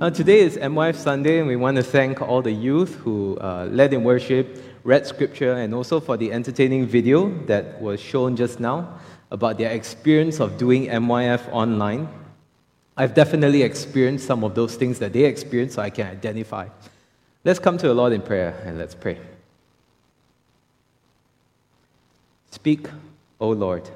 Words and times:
Uh, 0.00 0.08
today 0.08 0.38
is 0.38 0.56
MYF 0.56 0.94
Sunday, 0.94 1.40
and 1.40 1.48
we 1.48 1.56
want 1.56 1.76
to 1.76 1.82
thank 1.82 2.22
all 2.22 2.40
the 2.40 2.52
youth 2.52 2.94
who 2.94 3.36
uh, 3.38 3.66
led 3.68 3.92
in 3.92 4.04
worship, 4.04 4.62
read 4.84 5.04
scripture, 5.04 5.54
and 5.54 5.74
also 5.74 5.98
for 5.98 6.16
the 6.16 6.30
entertaining 6.30 6.86
video 6.86 7.36
that 7.46 7.82
was 7.82 7.98
shown 7.98 8.36
just 8.36 8.60
now 8.60 8.96
about 9.32 9.58
their 9.58 9.72
experience 9.72 10.38
of 10.38 10.56
doing 10.56 10.86
MYF 10.86 11.52
online. 11.52 12.08
I've 12.96 13.12
definitely 13.12 13.62
experienced 13.64 14.24
some 14.24 14.44
of 14.44 14.54
those 14.54 14.76
things 14.76 15.00
that 15.00 15.12
they 15.12 15.24
experienced, 15.24 15.74
so 15.74 15.82
I 15.82 15.90
can 15.90 16.06
identify. 16.06 16.68
Let's 17.44 17.58
come 17.58 17.76
to 17.78 17.88
the 17.88 17.94
Lord 17.94 18.12
in 18.12 18.22
prayer 18.22 18.62
and 18.64 18.78
let's 18.78 18.94
pray. 18.94 19.18
Speak, 22.52 22.86
O 23.40 23.48
Lord. 23.48 23.90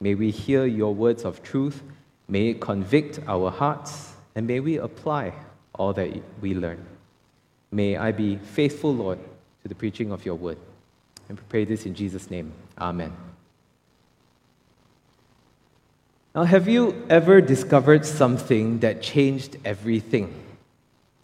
May 0.00 0.14
we 0.16 0.30
hear 0.30 0.66
your 0.66 0.94
words 0.94 1.24
of 1.24 1.42
truth. 1.42 1.82
May 2.28 2.48
it 2.48 2.60
convict 2.60 3.20
our 3.26 3.50
hearts, 3.50 4.15
and 4.36 4.46
may 4.46 4.60
we 4.60 4.76
apply 4.76 5.32
all 5.74 5.92
that 5.94 6.10
we 6.40 6.54
learn. 6.54 6.84
May 7.72 7.96
I 7.96 8.12
be 8.12 8.36
faithful, 8.36 8.94
Lord, 8.94 9.18
to 9.62 9.68
the 9.68 9.74
preaching 9.74 10.12
of 10.12 10.24
your 10.24 10.36
word. 10.36 10.58
And 11.28 11.48
pray 11.48 11.64
this 11.64 11.86
in 11.86 11.94
Jesus' 11.94 12.30
name. 12.30 12.52
Amen. 12.78 13.12
Now, 16.34 16.44
have 16.44 16.68
you 16.68 17.04
ever 17.08 17.40
discovered 17.40 18.04
something 18.04 18.80
that 18.80 19.02
changed 19.02 19.56
everything? 19.64 20.34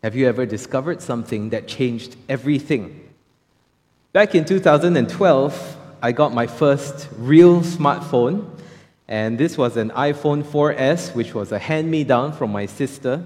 Have 0.02 0.16
you 0.16 0.26
ever 0.26 0.46
discovered 0.46 1.02
something 1.02 1.50
that 1.50 1.68
changed 1.68 2.16
everything? 2.30 3.10
Back 4.14 4.34
in 4.34 4.46
2012, 4.46 5.76
I 6.02 6.12
got 6.12 6.32
my 6.34 6.46
first 6.46 7.08
real 7.18 7.60
smartphone, 7.60 8.51
and 9.12 9.36
this 9.36 9.58
was 9.58 9.76
an 9.76 9.90
iPhone 9.90 10.42
4S, 10.42 11.14
which 11.14 11.34
was 11.34 11.52
a 11.52 11.58
hand 11.58 11.90
me 11.90 12.02
down 12.02 12.32
from 12.32 12.50
my 12.50 12.64
sister. 12.64 13.22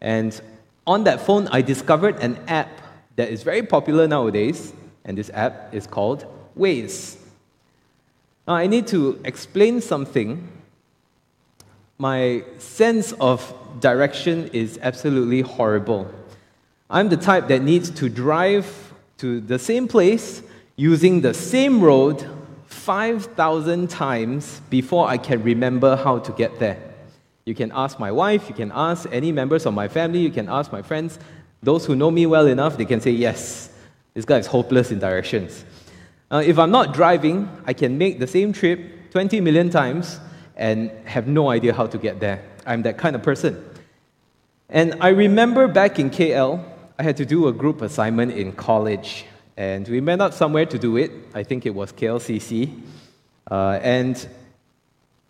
And 0.00 0.40
on 0.86 1.02
that 1.02 1.20
phone, 1.20 1.48
I 1.48 1.62
discovered 1.62 2.20
an 2.20 2.38
app 2.46 2.80
that 3.16 3.28
is 3.28 3.42
very 3.42 3.64
popular 3.64 4.06
nowadays, 4.06 4.72
and 5.04 5.18
this 5.18 5.28
app 5.34 5.74
is 5.74 5.84
called 5.88 6.26
Waze. 6.56 7.16
Now, 8.46 8.54
I 8.54 8.68
need 8.68 8.86
to 8.86 9.20
explain 9.24 9.80
something. 9.80 10.48
My 11.98 12.44
sense 12.58 13.10
of 13.14 13.52
direction 13.80 14.48
is 14.52 14.78
absolutely 14.80 15.40
horrible. 15.40 16.08
I'm 16.88 17.08
the 17.08 17.16
type 17.16 17.48
that 17.48 17.62
needs 17.62 17.90
to 17.90 18.08
drive 18.08 18.94
to 19.18 19.40
the 19.40 19.58
same 19.58 19.88
place 19.88 20.40
using 20.76 21.20
the 21.20 21.34
same 21.34 21.80
road 21.80 22.24
5,000 22.80 23.90
times 23.90 24.62
before 24.70 25.06
I 25.06 25.18
can 25.18 25.42
remember 25.42 25.96
how 25.96 26.18
to 26.18 26.32
get 26.32 26.58
there. 26.58 26.78
You 27.44 27.54
can 27.54 27.70
ask 27.74 27.98
my 27.98 28.10
wife, 28.10 28.48
you 28.48 28.54
can 28.54 28.72
ask 28.74 29.06
any 29.12 29.32
members 29.32 29.66
of 29.66 29.74
my 29.74 29.86
family, 29.86 30.20
you 30.20 30.30
can 30.30 30.48
ask 30.48 30.72
my 30.72 30.80
friends. 30.80 31.18
Those 31.62 31.84
who 31.84 31.94
know 31.94 32.10
me 32.10 32.24
well 32.24 32.46
enough, 32.46 32.78
they 32.78 32.86
can 32.86 33.02
say, 33.02 33.10
yes, 33.10 33.70
this 34.14 34.24
guy 34.24 34.38
is 34.38 34.46
hopeless 34.46 34.90
in 34.90 34.98
directions. 34.98 35.62
Uh, 36.30 36.42
if 36.44 36.58
I'm 36.58 36.70
not 36.70 36.94
driving, 36.94 37.50
I 37.66 37.74
can 37.74 37.98
make 37.98 38.18
the 38.18 38.26
same 38.26 38.50
trip 38.50 39.10
20 39.10 39.42
million 39.42 39.68
times 39.68 40.18
and 40.56 40.90
have 41.04 41.26
no 41.26 41.50
idea 41.50 41.74
how 41.74 41.86
to 41.86 41.98
get 41.98 42.18
there. 42.18 42.42
I'm 42.64 42.80
that 42.82 42.96
kind 42.96 43.14
of 43.14 43.22
person. 43.22 43.62
And 44.70 44.96
I 45.02 45.08
remember 45.08 45.68
back 45.68 45.98
in 45.98 46.08
KL, 46.08 46.64
I 46.98 47.02
had 47.02 47.18
to 47.18 47.26
do 47.26 47.46
a 47.46 47.52
group 47.52 47.82
assignment 47.82 48.32
in 48.32 48.52
college. 48.52 49.26
And 49.60 49.86
we 49.88 50.00
met 50.00 50.22
up 50.22 50.32
somewhere 50.32 50.64
to 50.64 50.78
do 50.78 50.96
it. 50.96 51.12
I 51.34 51.42
think 51.42 51.66
it 51.66 51.74
was 51.74 51.92
KLCC. 51.92 52.80
Uh, 53.50 53.78
and 53.82 54.26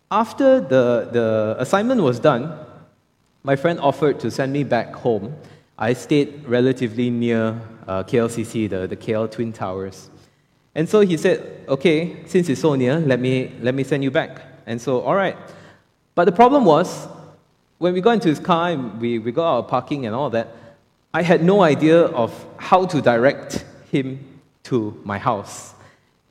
after 0.08 0.60
the, 0.60 1.08
the 1.10 1.56
assignment 1.58 2.00
was 2.00 2.20
done, 2.20 2.56
my 3.42 3.56
friend 3.56 3.80
offered 3.80 4.20
to 4.20 4.30
send 4.30 4.52
me 4.52 4.62
back 4.62 4.94
home. 4.94 5.34
I 5.76 5.94
stayed 5.94 6.44
relatively 6.46 7.10
near 7.10 7.60
uh, 7.88 8.04
KLCC, 8.04 8.70
the, 8.70 8.86
the 8.86 8.96
KL 8.96 9.28
Twin 9.28 9.52
Towers. 9.52 10.10
And 10.76 10.88
so 10.88 11.00
he 11.00 11.16
said, 11.16 11.64
okay, 11.66 12.24
since 12.26 12.48
it's 12.48 12.60
so 12.60 12.76
near, 12.76 13.00
let 13.00 13.18
me, 13.18 13.50
let 13.60 13.74
me 13.74 13.82
send 13.82 14.04
you 14.04 14.12
back. 14.12 14.42
And 14.64 14.80
so, 14.80 15.00
all 15.00 15.16
right. 15.16 15.36
But 16.14 16.26
the 16.26 16.32
problem 16.32 16.64
was, 16.64 17.08
when 17.78 17.94
we 17.94 18.00
got 18.00 18.12
into 18.12 18.28
his 18.28 18.38
car 18.38 18.70
and 18.70 19.00
we, 19.00 19.18
we 19.18 19.32
got 19.32 19.56
our 19.56 19.62
parking 19.64 20.06
and 20.06 20.14
all 20.14 20.30
that, 20.30 20.54
I 21.12 21.22
had 21.22 21.42
no 21.42 21.62
idea 21.62 22.02
of 22.02 22.46
how 22.58 22.86
to 22.86 23.02
direct 23.02 23.64
him 23.90 24.29
to 24.64 25.00
my 25.04 25.18
house. 25.18 25.74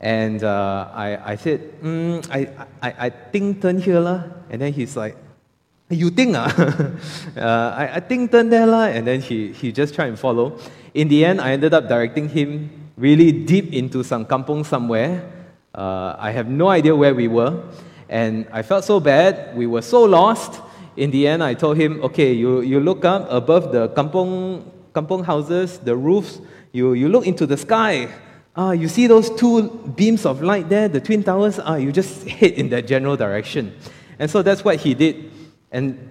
And 0.00 0.42
uh, 0.42 0.88
I, 0.94 1.32
I 1.32 1.36
said, 1.36 1.60
mm, 1.82 2.26
I, 2.30 2.48
I, 2.80 3.06
I 3.06 3.10
think 3.10 3.60
turn 3.60 3.78
here 3.78 4.00
lah. 4.00 4.24
And 4.48 4.62
then 4.62 4.72
he's 4.72 4.96
like, 4.96 5.16
you 5.90 6.08
think 6.08 6.36
ah? 6.36 6.48
uh, 7.36 7.74
I, 7.76 7.96
I 7.96 8.00
think 8.00 8.32
turn 8.32 8.48
there 8.48 8.66
lah. 8.66 8.84
And 8.88 9.06
then 9.06 9.20
he, 9.20 9.52
he 9.52 9.72
just 9.72 9.94
tried 9.94 10.08
and 10.08 10.18
follow. 10.18 10.58
In 10.94 11.08
the 11.08 11.24
end, 11.24 11.40
I 11.40 11.52
ended 11.52 11.74
up 11.74 11.88
directing 11.88 12.28
him 12.28 12.70
really 12.96 13.30
deep 13.32 13.72
into 13.72 14.02
some 14.02 14.24
kampong 14.24 14.64
somewhere. 14.64 15.22
Uh, 15.74 16.16
I 16.18 16.30
have 16.30 16.48
no 16.48 16.68
idea 16.68 16.96
where 16.96 17.14
we 17.14 17.28
were. 17.28 17.62
And 18.08 18.46
I 18.52 18.62
felt 18.62 18.84
so 18.84 19.00
bad. 19.00 19.56
We 19.56 19.66
were 19.66 19.82
so 19.82 20.02
lost. 20.04 20.60
In 20.96 21.10
the 21.10 21.28
end, 21.28 21.42
I 21.42 21.54
told 21.54 21.76
him, 21.76 22.02
okay, 22.04 22.32
you, 22.32 22.60
you 22.62 22.80
look 22.80 23.04
up 23.04 23.26
above 23.30 23.70
the 23.70 23.88
kampong, 23.90 24.64
kampong 24.94 25.24
houses, 25.24 25.78
the 25.78 25.94
roofs, 25.94 26.40
you, 26.72 26.92
you 26.94 27.08
look 27.08 27.26
into 27.26 27.46
the 27.46 27.56
sky. 27.56 28.08
Ah, 28.56 28.72
you 28.72 28.88
see 28.88 29.06
those 29.06 29.30
two 29.30 29.68
beams 29.96 30.26
of 30.26 30.42
light 30.42 30.68
there, 30.68 30.88
the 30.88 31.00
twin 31.00 31.22
towers? 31.22 31.58
Ah, 31.58 31.76
you 31.76 31.92
just 31.92 32.28
head 32.28 32.52
in 32.52 32.68
that 32.70 32.86
general 32.86 33.16
direction. 33.16 33.74
And 34.18 34.30
so 34.30 34.42
that's 34.42 34.64
what 34.64 34.76
he 34.76 34.94
did. 34.94 35.30
And 35.72 36.10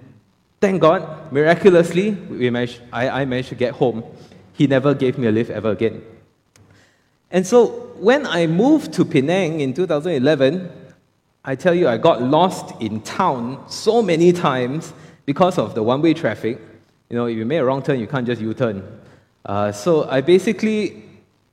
thank 0.61 0.81
God, 0.81 1.31
miraculously, 1.31 2.11
we 2.11 2.49
managed, 2.49 2.81
I, 2.91 3.21
I 3.21 3.25
managed 3.25 3.49
to 3.49 3.55
get 3.55 3.73
home. 3.73 4.03
He 4.53 4.67
never 4.67 4.93
gave 4.93 5.17
me 5.17 5.27
a 5.27 5.31
lift 5.31 5.49
ever 5.49 5.71
again. 5.71 6.01
And 7.31 7.45
so 7.45 7.91
when 7.97 8.25
I 8.25 8.47
moved 8.47 8.93
to 8.93 9.05
Penang 9.05 9.59
in 9.61 9.73
2011, 9.73 10.71
I 11.45 11.55
tell 11.55 11.73
you, 11.73 11.87
I 11.87 11.97
got 11.97 12.21
lost 12.21 12.79
in 12.81 13.01
town 13.01 13.63
so 13.69 14.01
many 14.01 14.33
times 14.33 14.93
because 15.25 15.57
of 15.57 15.75
the 15.75 15.83
one 15.83 16.01
way 16.01 16.13
traffic. 16.13 16.59
You 17.09 17.17
know, 17.17 17.25
if 17.25 17.37
you 17.37 17.45
make 17.45 17.59
a 17.59 17.65
wrong 17.65 17.81
turn, 17.81 17.99
you 17.99 18.07
can't 18.07 18.25
just 18.25 18.41
U 18.41 18.53
turn. 18.53 18.83
Uh, 19.45 19.71
so 19.71 20.09
I 20.09 20.21
basically 20.21 21.03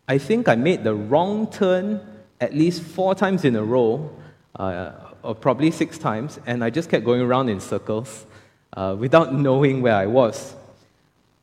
I 0.08 0.18
think 0.18 0.48
I 0.48 0.54
made 0.54 0.84
the 0.84 0.94
wrong 0.94 1.50
turn 1.50 2.00
at 2.40 2.54
least 2.54 2.82
four 2.82 3.14
times 3.16 3.44
in 3.44 3.56
a 3.56 3.62
row, 3.62 4.08
uh, 4.54 4.92
or 5.22 5.34
probably 5.34 5.72
six 5.72 5.98
times, 5.98 6.38
and 6.46 6.62
I 6.62 6.70
just 6.70 6.88
kept 6.88 7.04
going 7.04 7.20
around 7.20 7.48
in 7.48 7.58
circles 7.58 8.24
uh, 8.76 8.94
without 8.96 9.34
knowing 9.46 9.82
where 9.82 9.96
I 9.96 10.06
was. 10.06 10.54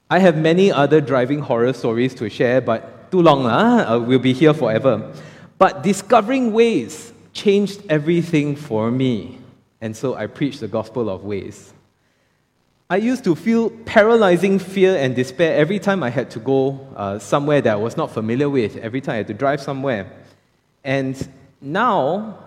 I 0.10 0.20
have 0.20 0.38
many 0.38 0.72
other 0.72 1.02
driving 1.02 1.40
horror 1.40 1.74
stories 1.74 2.16
to 2.16 2.30
share, 2.30 2.62
but 2.62 3.12
too 3.12 3.22
long, 3.22 3.44
lah. 3.44 3.96
Uh, 3.96 4.00
we'll 4.00 4.20
be 4.20 4.32
here 4.34 4.54
forever. 4.54 5.12
But 5.58 5.84
discovering 5.84 6.52
Waze 6.52 7.12
changed 7.34 7.82
everything 7.90 8.56
for 8.56 8.92
me, 8.92 9.40
and 9.82 9.96
so 9.96 10.16
I 10.16 10.28
preached 10.28 10.62
the 10.62 10.70
gospel 10.70 11.10
of 11.10 11.22
Waze. 11.24 11.73
I 12.90 12.98
used 12.98 13.24
to 13.24 13.36
feel 13.36 13.70
paralyzing 13.70 14.60
fear 14.60 14.98
and 14.98 15.16
despair 15.16 15.56
every 15.56 15.80
time 15.80 16.04
I 16.04 16.10
had 16.10 16.30
to 16.32 16.40
go 16.40 16.80
uh, 16.96 17.18
somewhere 17.18 17.62
that 17.62 17.74
I 17.74 17.78
was 17.78 17.96
not 17.96 18.12
familiar 18.12 18.50
with, 18.50 18.76
every 18.78 19.02
time 19.02 19.14
I 19.14 19.18
had 19.18 19.28
to 19.28 19.34
drive 19.34 19.62
somewhere. 19.62 20.12
And 20.84 21.28
now, 21.62 22.38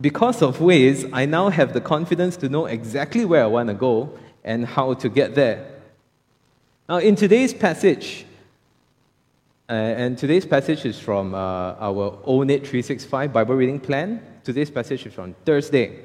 because 0.00 0.42
of 0.42 0.58
Waze, 0.58 1.08
I 1.12 1.24
now 1.24 1.48
have 1.48 1.72
the 1.72 1.80
confidence 1.80 2.36
to 2.38 2.48
know 2.48 2.66
exactly 2.66 3.24
where 3.24 3.42
I 3.42 3.46
want 3.46 3.68
to 3.68 3.74
go 3.74 4.18
and 4.44 4.66
how 4.66 4.94
to 4.94 5.08
get 5.08 5.34
there. 5.34 5.66
Now, 6.88 6.98
in 6.98 7.16
today's 7.16 7.54
passage, 7.54 8.26
uh, 9.68 9.72
and 9.72 10.16
today's 10.16 10.46
passage 10.46 10.84
is 10.84 11.00
from 11.00 11.34
uh, 11.34 11.38
our 11.80 12.18
Own 12.24 12.50
It 12.50 12.60
365 12.60 13.32
Bible 13.32 13.54
reading 13.56 13.80
plan. 13.80 14.22
Today's 14.44 14.70
passage 14.70 15.06
is 15.06 15.14
from 15.14 15.34
Thursday. 15.44 16.04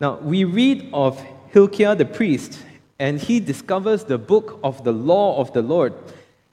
Now, 0.00 0.18
we 0.18 0.44
read 0.44 0.90
of 0.92 1.24
Hilkiah 1.52 1.94
the 1.94 2.04
priest 2.04 2.58
and 2.98 3.20
he 3.20 3.40
discovers 3.40 4.04
the 4.04 4.18
book 4.18 4.58
of 4.62 4.84
the 4.84 4.92
law 4.92 5.38
of 5.40 5.52
the 5.52 5.62
Lord. 5.62 5.94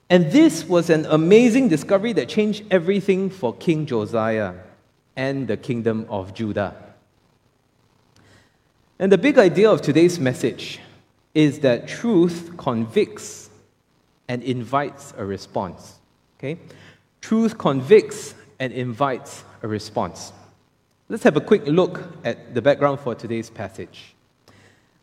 And 0.10 0.32
this 0.32 0.66
was 0.66 0.90
an 0.90 1.06
amazing 1.08 1.70
discovery 1.70 2.14
that 2.14 2.30
changed 2.30 2.64
everything 2.70 3.30
for 3.30 3.54
King 3.56 3.86
Josiah 3.86 4.54
and 5.16 5.48
the 5.48 5.58
kingdom 5.58 6.06
of 6.10 6.34
Judah. 6.34 6.76
And 9.00 9.12
the 9.12 9.18
big 9.18 9.38
idea 9.38 9.70
of 9.70 9.82
today's 9.82 10.20
message 10.20 10.80
is 11.34 11.60
that 11.60 11.88
truth 11.88 12.56
convicts 12.56 13.50
and 14.28 14.42
invites 14.44 15.14
a 15.18 15.26
response. 15.26 16.00
Okay? 16.38 16.58
Truth 17.22 17.58
convicts 17.58 18.36
and 18.60 18.72
invites 18.72 19.44
a 19.64 19.68
response. 19.68 20.32
Let's 21.10 21.24
have 21.24 21.38
a 21.38 21.42
quick 21.42 21.64
look 21.66 22.02
at 22.24 22.54
the 22.54 22.62
background 22.62 23.00
for 23.00 23.16
today's 23.16 23.50
passage. 23.50 24.15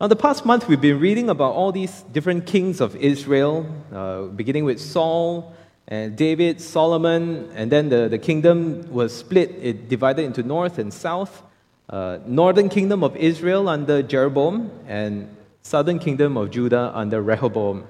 Now, 0.03 0.07
the 0.07 0.17
past 0.17 0.45
month, 0.45 0.67
we've 0.67 0.81
been 0.81 0.99
reading 0.99 1.29
about 1.29 1.53
all 1.53 1.71
these 1.71 2.01
different 2.11 2.45
kings 2.45 2.81
of 2.81 2.93
Israel, 2.97 3.65
uh, 3.93 4.23
beginning 4.23 4.65
with 4.65 4.81
Saul 4.81 5.55
and 5.87 6.17
David, 6.17 6.59
Solomon, 6.59 7.49
and 7.55 7.71
then 7.71 7.87
the, 7.87 8.09
the 8.09 8.17
kingdom 8.17 8.91
was 8.91 9.15
split, 9.15 9.51
it 9.61 9.87
divided 9.87 10.25
into 10.25 10.43
north 10.43 10.77
and 10.77 10.93
south. 10.93 11.41
Uh, 11.89 12.17
northern 12.25 12.67
kingdom 12.67 13.01
of 13.01 13.15
Israel 13.15 13.69
under 13.69 14.03
Jeroboam, 14.03 14.71
and 14.89 15.33
southern 15.61 15.99
kingdom 15.99 16.35
of 16.35 16.51
Judah 16.51 16.91
under 16.93 17.21
Rehoboam. 17.21 17.87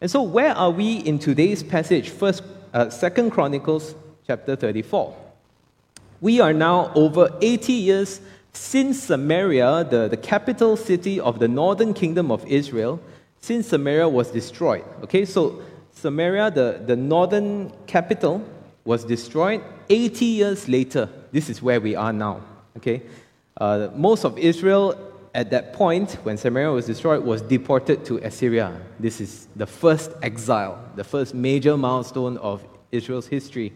And 0.00 0.08
so, 0.08 0.22
where 0.22 0.54
are 0.54 0.70
we 0.70 0.98
in 0.98 1.18
today's 1.18 1.64
passage? 1.64 2.10
First, 2.10 2.44
uh, 2.72 2.90
Second 2.90 3.32
Chronicles 3.32 3.96
chapter 4.24 4.54
34. 4.54 5.16
We 6.20 6.40
are 6.40 6.52
now 6.52 6.92
over 6.94 7.36
80 7.42 7.72
years 7.72 8.20
since 8.58 9.04
Samaria, 9.04 9.84
the, 9.84 10.08
the 10.08 10.16
capital 10.16 10.76
city 10.76 11.20
of 11.20 11.38
the 11.38 11.48
northern 11.48 11.94
kingdom 11.94 12.30
of 12.30 12.44
Israel, 12.46 13.00
since 13.40 13.68
Samaria 13.68 14.08
was 14.08 14.30
destroyed. 14.30 14.84
Okay, 15.04 15.24
so 15.24 15.62
Samaria, 15.92 16.50
the, 16.50 16.82
the 16.84 16.96
northern 16.96 17.72
capital, 17.86 18.44
was 18.84 19.04
destroyed 19.04 19.62
80 19.88 20.24
years 20.24 20.68
later. 20.68 21.08
This 21.30 21.48
is 21.48 21.62
where 21.62 21.80
we 21.80 21.94
are 21.94 22.12
now. 22.12 22.40
Okay, 22.76 23.02
uh, 23.60 23.88
most 23.94 24.24
of 24.24 24.36
Israel 24.38 24.96
at 25.34 25.50
that 25.50 25.72
point, 25.72 26.12
when 26.24 26.36
Samaria 26.36 26.72
was 26.72 26.86
destroyed, 26.86 27.22
was 27.22 27.42
deported 27.42 28.04
to 28.06 28.16
Assyria. 28.18 28.80
This 28.98 29.20
is 29.20 29.46
the 29.54 29.66
first 29.66 30.10
exile, 30.22 30.82
the 30.96 31.04
first 31.04 31.34
major 31.34 31.76
milestone 31.76 32.38
of 32.38 32.64
Israel's 32.90 33.26
history. 33.26 33.72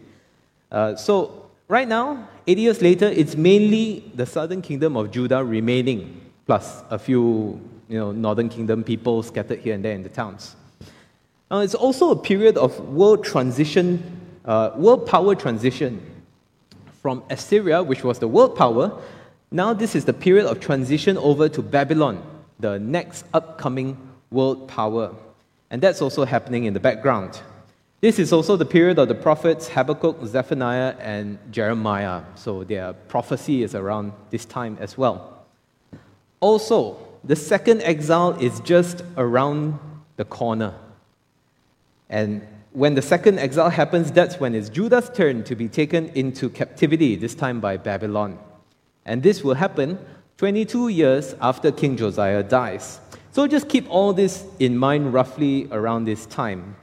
Uh, 0.71 0.95
so 0.95 1.42
Right 1.67 1.87
now, 1.87 2.27
80 2.45 2.61
years 2.61 2.81
later, 2.81 3.05
it's 3.05 3.35
mainly 3.35 4.11
the 4.15 4.25
southern 4.25 4.61
kingdom 4.61 4.97
of 4.97 5.11
Judah 5.11 5.43
remaining, 5.43 6.21
plus 6.45 6.83
a 6.89 6.99
few 6.99 7.59
you 7.87 7.97
know, 7.97 8.11
northern 8.11 8.49
kingdom 8.49 8.83
people 8.83 9.23
scattered 9.23 9.59
here 9.59 9.73
and 9.73 9.83
there 9.83 9.93
in 9.93 10.03
the 10.03 10.09
towns. 10.09 10.55
Now, 11.49 11.59
it's 11.59 11.75
also 11.75 12.11
a 12.11 12.15
period 12.15 12.57
of 12.57 12.77
world 12.89 13.23
transition, 13.23 14.19
uh, 14.43 14.71
world 14.75 15.05
power 15.05 15.35
transition 15.35 16.01
from 17.01 17.23
Assyria, 17.29 17.81
which 17.81 18.03
was 18.03 18.19
the 18.19 18.27
world 18.27 18.55
power. 18.55 19.01
Now, 19.51 19.73
this 19.73 19.95
is 19.95 20.03
the 20.03 20.13
period 20.13 20.47
of 20.47 20.59
transition 20.59 21.17
over 21.17 21.47
to 21.47 21.61
Babylon, 21.61 22.21
the 22.59 22.79
next 22.79 23.25
upcoming 23.33 23.97
world 24.31 24.67
power. 24.67 25.13
And 25.69 25.81
that's 25.81 26.01
also 26.01 26.25
happening 26.25 26.65
in 26.65 26.73
the 26.73 26.79
background. 26.79 27.39
This 28.03 28.19
is 28.19 28.33
also 28.33 28.57
the 28.57 28.65
period 28.65 28.99
of 28.99 29.07
the 29.07 29.15
prophets 29.15 29.69
Habakkuk, 29.69 30.25
Zephaniah, 30.25 30.93
and 30.99 31.37
Jeremiah. 31.53 32.23
So 32.35 32.65
their 32.65 32.91
prophecy 32.91 33.63
is 33.63 33.75
around 33.75 34.11
this 34.29 34.43
time 34.43 34.77
as 34.81 34.97
well. 34.97 35.45
Also, 36.41 36.97
the 37.23 37.37
second 37.37 37.81
exile 37.81 38.31
is 38.41 38.59
just 38.59 39.03
around 39.15 39.79
the 40.17 40.25
corner. 40.25 40.73
And 42.09 42.45
when 42.73 42.93
the 42.93 43.01
second 43.01 43.39
exile 43.39 43.69
happens, 43.69 44.11
that's 44.11 44.37
when 44.37 44.53
it's 44.53 44.67
Judah's 44.67 45.09
turn 45.09 45.45
to 45.45 45.55
be 45.55 45.69
taken 45.69 46.09
into 46.09 46.49
captivity, 46.49 47.15
this 47.15 47.33
time 47.33 47.61
by 47.61 47.77
Babylon. 47.77 48.37
And 49.05 49.23
this 49.23 49.45
will 49.45 49.55
happen 49.55 49.97
22 50.35 50.89
years 50.89 51.35
after 51.39 51.71
King 51.71 51.95
Josiah 51.95 52.43
dies. 52.43 52.99
So 53.31 53.47
just 53.47 53.69
keep 53.69 53.89
all 53.89 54.11
this 54.11 54.43
in 54.59 54.77
mind 54.77 55.13
roughly 55.13 55.69
around 55.71 56.03
this 56.03 56.25
time. 56.25 56.75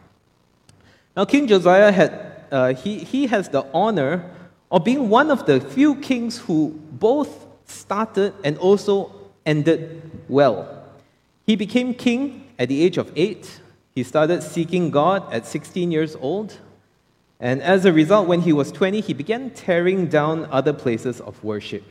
Now, 1.17 1.25
King 1.25 1.47
Josiah 1.47 1.91
had, 1.91 2.45
uh, 2.51 2.75
he, 2.75 2.99
he 2.99 3.27
has 3.27 3.49
the 3.49 3.67
honor 3.75 4.31
of 4.71 4.85
being 4.85 5.09
one 5.09 5.31
of 5.31 5.47
the 5.47 5.61
few 5.61 5.97
kings 5.97 6.39
who 6.39 6.81
both 6.93 7.47
started 7.65 8.35
and 8.45 8.57
also 8.59 9.13
ended 9.45 10.03
well. 10.29 10.85
He 11.47 11.57
became 11.57 11.95
king 11.95 12.49
at 12.59 12.69
the 12.69 12.83
age 12.83 12.97
of 12.97 13.11
eight. 13.17 13.61
He 13.95 14.05
started 14.05 14.43
seeking 14.43 14.91
God 14.91 15.33
at 15.33 15.47
16 15.47 15.91
years 15.91 16.15
old. 16.21 16.59
And 17.41 17.63
as 17.63 17.85
a 17.85 17.93
result, 17.93 18.29
when 18.29 18.43
he 18.43 18.53
was 18.53 18.71
20, 18.71 19.01
he 19.01 19.15
began 19.15 19.51
tearing 19.51 20.07
down 20.07 20.47
other 20.51 20.73
places 20.73 21.21
of 21.21 21.43
worship. 21.43 21.83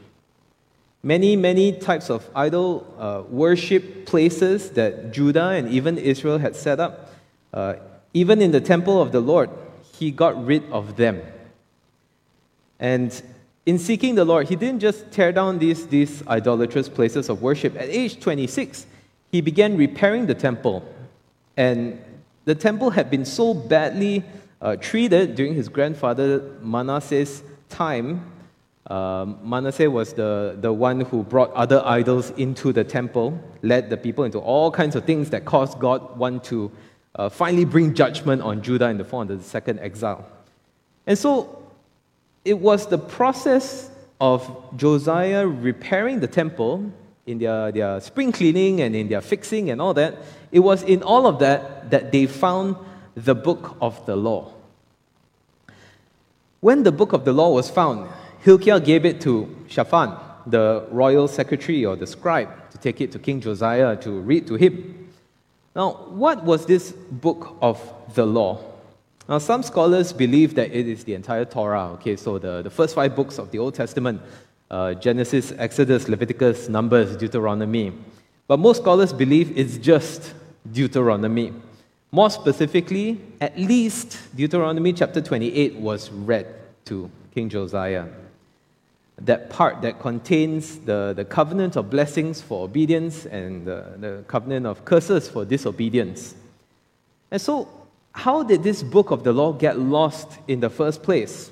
Many, 1.01 1.35
many 1.35 1.73
types 1.73 2.09
of 2.09 2.29
idol 2.35 2.85
uh, 2.97 3.23
worship 3.29 4.05
places 4.05 4.71
that 4.71 5.11
Judah 5.11 5.49
and 5.49 5.69
even 5.69 5.97
Israel 5.97 6.37
had 6.37 6.55
set 6.55 6.79
up 6.79 7.09
uh, 7.53 7.75
even 8.13 8.41
in 8.41 8.51
the 8.51 8.61
temple 8.61 9.01
of 9.01 9.11
the 9.11 9.19
Lord, 9.19 9.49
he 9.93 10.11
got 10.11 10.43
rid 10.45 10.69
of 10.71 10.95
them. 10.95 11.21
And 12.79 13.21
in 13.65 13.77
seeking 13.77 14.15
the 14.15 14.25
Lord, 14.25 14.47
he 14.47 14.55
didn't 14.55 14.79
just 14.79 15.11
tear 15.11 15.31
down 15.31 15.59
these, 15.59 15.87
these 15.87 16.25
idolatrous 16.27 16.89
places 16.89 17.29
of 17.29 17.41
worship. 17.41 17.75
At 17.75 17.89
age 17.89 18.19
26, 18.19 18.87
he 19.31 19.41
began 19.41 19.77
repairing 19.77 20.25
the 20.25 20.33
temple. 20.33 20.83
And 21.57 22.01
the 22.45 22.55
temple 22.55 22.89
had 22.89 23.11
been 23.11 23.25
so 23.25 23.53
badly 23.53 24.23
uh, 24.61 24.75
treated 24.77 25.35
during 25.35 25.53
his 25.53 25.69
grandfather 25.69 26.51
Manasseh's 26.61 27.43
time. 27.69 28.31
Um, 28.87 29.37
Manasseh 29.43 29.91
was 29.91 30.13
the, 30.13 30.57
the 30.59 30.73
one 30.73 31.01
who 31.01 31.23
brought 31.23 31.53
other 31.53 31.83
idols 31.85 32.31
into 32.31 32.73
the 32.73 32.83
temple, 32.83 33.39
led 33.61 33.89
the 33.89 33.97
people 33.97 34.23
into 34.23 34.39
all 34.39 34.71
kinds 34.71 34.95
of 34.95 35.05
things 35.05 35.29
that 35.29 35.45
caused 35.45 35.77
God 35.77 36.17
want 36.17 36.43
to 36.45 36.71
uh, 37.15 37.29
finally 37.29 37.65
bring 37.65 37.93
judgment 37.93 38.41
on 38.41 38.61
Judah 38.61 38.89
in 38.89 38.97
the 38.97 39.03
form 39.03 39.29
of 39.29 39.37
the 39.37 39.43
second 39.43 39.79
exile. 39.79 40.27
And 41.07 41.17
so 41.17 41.63
it 42.45 42.59
was 42.59 42.87
the 42.87 42.97
process 42.97 43.89
of 44.21 44.49
Josiah 44.75 45.47
repairing 45.47 46.19
the 46.19 46.27
temple 46.27 46.91
in 47.25 47.39
their, 47.39 47.71
their 47.71 47.99
spring 48.01 48.31
cleaning 48.31 48.81
and 48.81 48.95
in 48.95 49.07
their 49.07 49.21
fixing 49.21 49.69
and 49.69 49.81
all 49.81 49.93
that. 49.93 50.17
It 50.51 50.59
was 50.59 50.83
in 50.83 51.03
all 51.03 51.27
of 51.27 51.39
that 51.39 51.91
that 51.91 52.11
they 52.11 52.25
found 52.25 52.75
the 53.15 53.35
book 53.35 53.77
of 53.81 54.05
the 54.05 54.15
law. 54.15 54.53
When 56.61 56.83
the 56.83 56.91
book 56.91 57.13
of 57.13 57.25
the 57.25 57.33
law 57.33 57.53
was 57.53 57.69
found, 57.69 58.09
Hilkiah 58.39 58.79
gave 58.79 59.05
it 59.05 59.21
to 59.21 59.55
Shaphan, 59.67 60.17
the 60.45 60.85
royal 60.91 61.27
secretary 61.27 61.85
or 61.85 61.95
the 61.95 62.07
scribe, 62.07 62.49
to 62.71 62.77
take 62.77 62.99
it 63.01 63.11
to 63.13 63.19
King 63.19 63.41
Josiah 63.41 63.95
to 63.97 64.11
read 64.19 64.47
to 64.47 64.55
him. 64.55 65.08
Now, 65.79 65.91
what 66.09 66.43
was 66.43 66.65
this 66.65 66.91
book 66.91 67.55
of 67.61 67.79
the 68.13 68.25
law? 68.25 68.59
Now, 69.29 69.37
some 69.37 69.63
scholars 69.63 70.11
believe 70.11 70.53
that 70.55 70.73
it 70.73 70.89
is 70.89 71.05
the 71.05 71.13
entire 71.13 71.45
Torah. 71.45 71.91
Okay, 71.93 72.17
so 72.17 72.37
the, 72.37 72.61
the 72.61 72.69
first 72.69 72.93
five 72.93 73.15
books 73.15 73.39
of 73.39 73.49
the 73.51 73.59
Old 73.59 73.75
Testament 73.75 74.21
uh, 74.69 74.93
Genesis, 74.95 75.53
Exodus, 75.57 76.09
Leviticus, 76.09 76.67
Numbers, 76.67 77.15
Deuteronomy. 77.15 77.93
But 78.45 78.59
most 78.59 78.81
scholars 78.81 79.13
believe 79.13 79.57
it's 79.57 79.77
just 79.77 80.33
Deuteronomy. 80.69 81.53
More 82.11 82.29
specifically, 82.29 83.21
at 83.39 83.57
least 83.57 84.17
Deuteronomy 84.35 84.91
chapter 84.91 85.21
28 85.21 85.77
was 85.77 86.11
read 86.11 86.45
to 86.87 87.09
King 87.33 87.47
Josiah 87.47 88.05
that 89.21 89.49
part 89.49 89.81
that 89.81 89.99
contains 89.99 90.79
the, 90.79 91.13
the 91.15 91.25
covenant 91.25 91.75
of 91.75 91.89
blessings 91.89 92.41
for 92.41 92.63
obedience 92.63 93.25
and 93.25 93.65
the, 93.65 93.85
the 93.97 94.23
covenant 94.27 94.65
of 94.65 94.85
curses 94.85 95.27
for 95.27 95.45
disobedience. 95.45 96.35
And 97.31 97.41
so, 97.41 97.67
how 98.13 98.43
did 98.43 98.63
this 98.63 98.81
book 98.81 99.11
of 99.11 99.23
the 99.23 99.33
law 99.33 99.53
get 99.53 99.77
lost 99.77 100.39
in 100.47 100.59
the 100.59 100.69
first 100.69 101.03
place? 101.03 101.51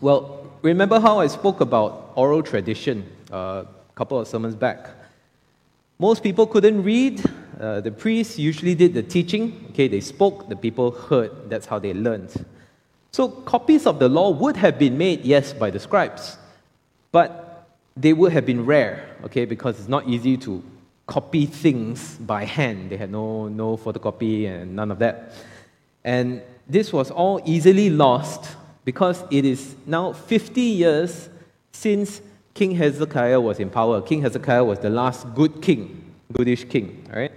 Well, 0.00 0.50
remember 0.62 1.00
how 1.00 1.18
I 1.18 1.26
spoke 1.26 1.60
about 1.60 2.12
oral 2.14 2.42
tradition 2.42 3.06
uh, 3.32 3.64
a 3.64 3.94
couple 3.94 4.18
of 4.18 4.28
sermons 4.28 4.54
back? 4.54 4.90
Most 5.98 6.22
people 6.22 6.46
couldn't 6.46 6.82
read. 6.82 7.22
Uh, 7.60 7.80
the 7.80 7.90
priests 7.90 8.38
usually 8.38 8.74
did 8.74 8.94
the 8.94 9.02
teaching. 9.02 9.66
Okay, 9.70 9.88
they 9.88 10.00
spoke, 10.00 10.48
the 10.48 10.56
people 10.56 10.92
heard. 10.92 11.50
That's 11.50 11.66
how 11.66 11.78
they 11.78 11.92
learned. 11.92 12.32
So, 13.12 13.28
copies 13.28 13.86
of 13.86 13.98
the 13.98 14.08
law 14.08 14.30
would 14.30 14.56
have 14.56 14.78
been 14.78 14.96
made, 14.96 15.24
yes, 15.24 15.52
by 15.52 15.70
the 15.70 15.80
scribes. 15.80 16.38
But 17.12 17.68
they 17.96 18.12
would 18.12 18.32
have 18.32 18.46
been 18.46 18.64
rare, 18.64 19.16
okay, 19.24 19.44
because 19.44 19.78
it's 19.78 19.88
not 19.88 20.08
easy 20.08 20.36
to 20.38 20.62
copy 21.06 21.46
things 21.46 22.16
by 22.18 22.44
hand. 22.44 22.90
They 22.90 22.96
had 22.96 23.10
no, 23.10 23.48
no 23.48 23.76
photocopy 23.76 24.48
and 24.48 24.76
none 24.76 24.90
of 24.90 24.98
that. 25.00 25.32
And 26.04 26.42
this 26.68 26.92
was 26.92 27.10
all 27.10 27.40
easily 27.44 27.90
lost 27.90 28.56
because 28.84 29.24
it 29.30 29.44
is 29.44 29.74
now 29.86 30.12
50 30.12 30.60
years 30.60 31.28
since 31.72 32.22
King 32.54 32.72
Hezekiah 32.76 33.40
was 33.40 33.58
in 33.58 33.70
power. 33.70 34.00
King 34.00 34.22
Hezekiah 34.22 34.64
was 34.64 34.78
the 34.78 34.90
last 34.90 35.34
good 35.34 35.60
king, 35.60 36.14
goodish 36.32 36.64
king, 36.64 37.06
all 37.12 37.18
right? 37.18 37.32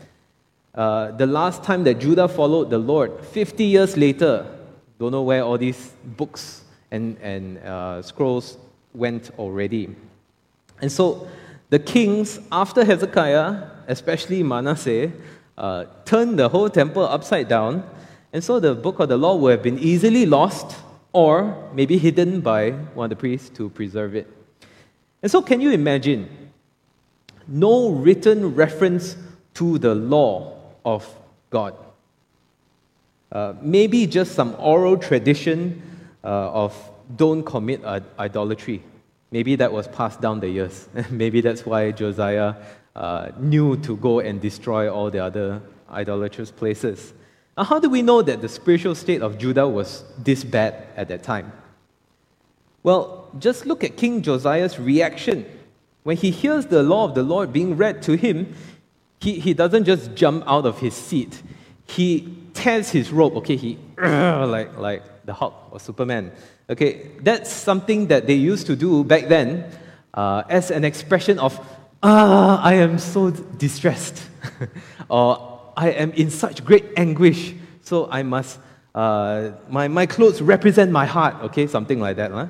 Uh, 0.76 1.12
the 1.12 1.26
last 1.26 1.64
time 1.64 1.84
that 1.84 2.00
Judah 2.00 2.28
followed 2.28 2.70
the 2.70 2.78
Lord, 2.78 3.24
50 3.26 3.64
years 3.64 3.98
later, 3.98 4.46
don't 5.00 5.12
know 5.12 5.22
where 5.22 5.44
all 5.44 5.58
these 5.58 5.94
books 6.04 6.64
and, 6.92 7.18
and 7.22 7.58
uh, 7.60 8.02
scrolls 8.02 8.58
went 8.94 9.32
already. 9.38 9.96
And 10.82 10.92
so 10.92 11.28
the 11.70 11.80
kings, 11.80 12.40
after 12.52 12.84
Hezekiah, 12.84 13.64
especially 13.88 14.44
Manasseh, 14.44 15.12
uh, 15.58 15.86
turned 16.06 16.40
the 16.40 16.50
whole 16.50 16.70
temple 16.70 17.04
upside 17.04 17.48
down. 17.48 17.88
And 18.32 18.44
so 18.44 18.60
the 18.60 18.74
book 18.74 19.00
of 19.00 19.10
the 19.10 19.18
law 19.18 19.36
would 19.36 19.52
have 19.52 19.64
been 19.64 19.80
easily 19.80 20.26
lost 20.26 20.76
or 21.14 21.70
maybe 21.74 21.98
hidden 21.98 22.42
by 22.42 22.72
one 22.72 23.06
of 23.06 23.10
the 23.12 23.16
priests 23.16 23.50
to 23.50 23.70
preserve 23.70 24.16
it. 24.16 24.28
And 25.22 25.32
so, 25.32 25.42
can 25.42 25.62
you 25.62 25.72
imagine 25.72 26.28
no 27.48 27.90
written 27.90 28.56
reference 28.56 29.16
to 29.54 29.78
the 29.78 29.96
law 29.96 30.60
of 30.84 31.08
God? 31.50 31.76
Uh, 33.32 33.54
maybe 33.62 34.06
just 34.06 34.34
some 34.34 34.56
oral 34.60 34.98
tradition 34.98 35.82
uh, 36.24 36.52
of 36.52 36.90
don't 37.16 37.44
commit 37.44 37.84
idolatry. 38.20 38.84
Maybe 39.32 39.56
that 39.56 39.72
was 39.72 39.88
passed 39.88 40.22
down 40.22 40.40
the 40.40 40.50
years. 40.50 40.88
Maybe 41.10 41.42
that's 41.42 41.66
why 41.66 41.92
Josiah 41.92 42.56
uh, 42.96 43.30
knew 43.40 43.78
to 43.78 43.98
go 43.98 44.20
and 44.20 44.40
destroy 44.40 44.92
all 44.94 45.10
the 45.10 45.20
other 45.20 45.62
idolatrous 45.90 46.52
places. 46.52 47.14
Now, 47.58 47.64
how 47.64 47.80
do 47.80 47.90
we 47.90 48.02
know 48.02 48.22
that 48.22 48.42
the 48.42 48.50
spiritual 48.50 48.96
state 48.96 49.22
of 49.22 49.38
Judah 49.38 49.68
was 49.68 50.04
this 50.18 50.44
bad 50.44 50.88
at 50.96 51.08
that 51.08 51.24
time? 51.24 51.52
Well, 52.82 53.30
just 53.40 53.66
look 53.66 53.84
at 53.84 53.96
King 53.98 54.22
Josiah's 54.22 54.80
reaction. 54.80 55.46
When 56.04 56.18
he 56.18 56.32
hears 56.32 56.66
the 56.66 56.84
law 56.84 57.06
of 57.06 57.16
the 57.16 57.24
Lord 57.24 57.54
being 57.54 57.78
read 57.78 58.02
to 58.04 58.18
him, 58.18 58.54
he, 59.20 59.40
he 59.40 59.54
doesn't 59.54 59.86
just 59.86 60.16
jump 60.16 60.44
out 60.46 60.66
of 60.66 60.80
his 60.80 60.94
seat. 60.94 61.42
He 61.86 62.38
tears 62.54 62.90
his 62.90 63.12
robe, 63.12 63.38
okay? 63.38 63.56
He, 63.56 63.78
like, 63.98 64.78
like 64.78 65.04
the 65.26 65.34
Hulk 65.34 65.54
or 65.72 65.80
Superman. 65.80 66.32
Okay, 66.70 67.12
that's 67.22 67.52
something 67.52 68.08
that 68.08 68.28
they 68.28 68.36
used 68.36 68.68
to 68.68 68.76
do 68.76 69.04
back 69.04 69.28
then 69.28 69.66
uh, 70.14 70.44
as 70.50 70.72
an 70.72 70.84
expression 70.84 71.40
of, 71.40 71.60
ah, 72.02 72.62
I 72.62 72.76
am 72.76 73.00
so 73.00 73.32
distressed, 73.32 74.22
or 75.10 75.72
I 75.76 75.92
am 75.92 76.12
in 76.12 76.30
such 76.30 76.64
great 76.64 76.86
anguish, 76.98 77.54
so 77.82 78.08
I 78.12 78.24
must, 78.24 78.60
uh, 78.94 79.52
my, 79.70 79.88
my 79.88 80.06
clothes 80.06 80.42
represent 80.42 80.92
my 80.92 81.06
heart, 81.06 81.36
okay, 81.44 81.68
something 81.68 82.00
like 82.00 82.18
that. 82.18 82.32
Huh? 82.32 82.48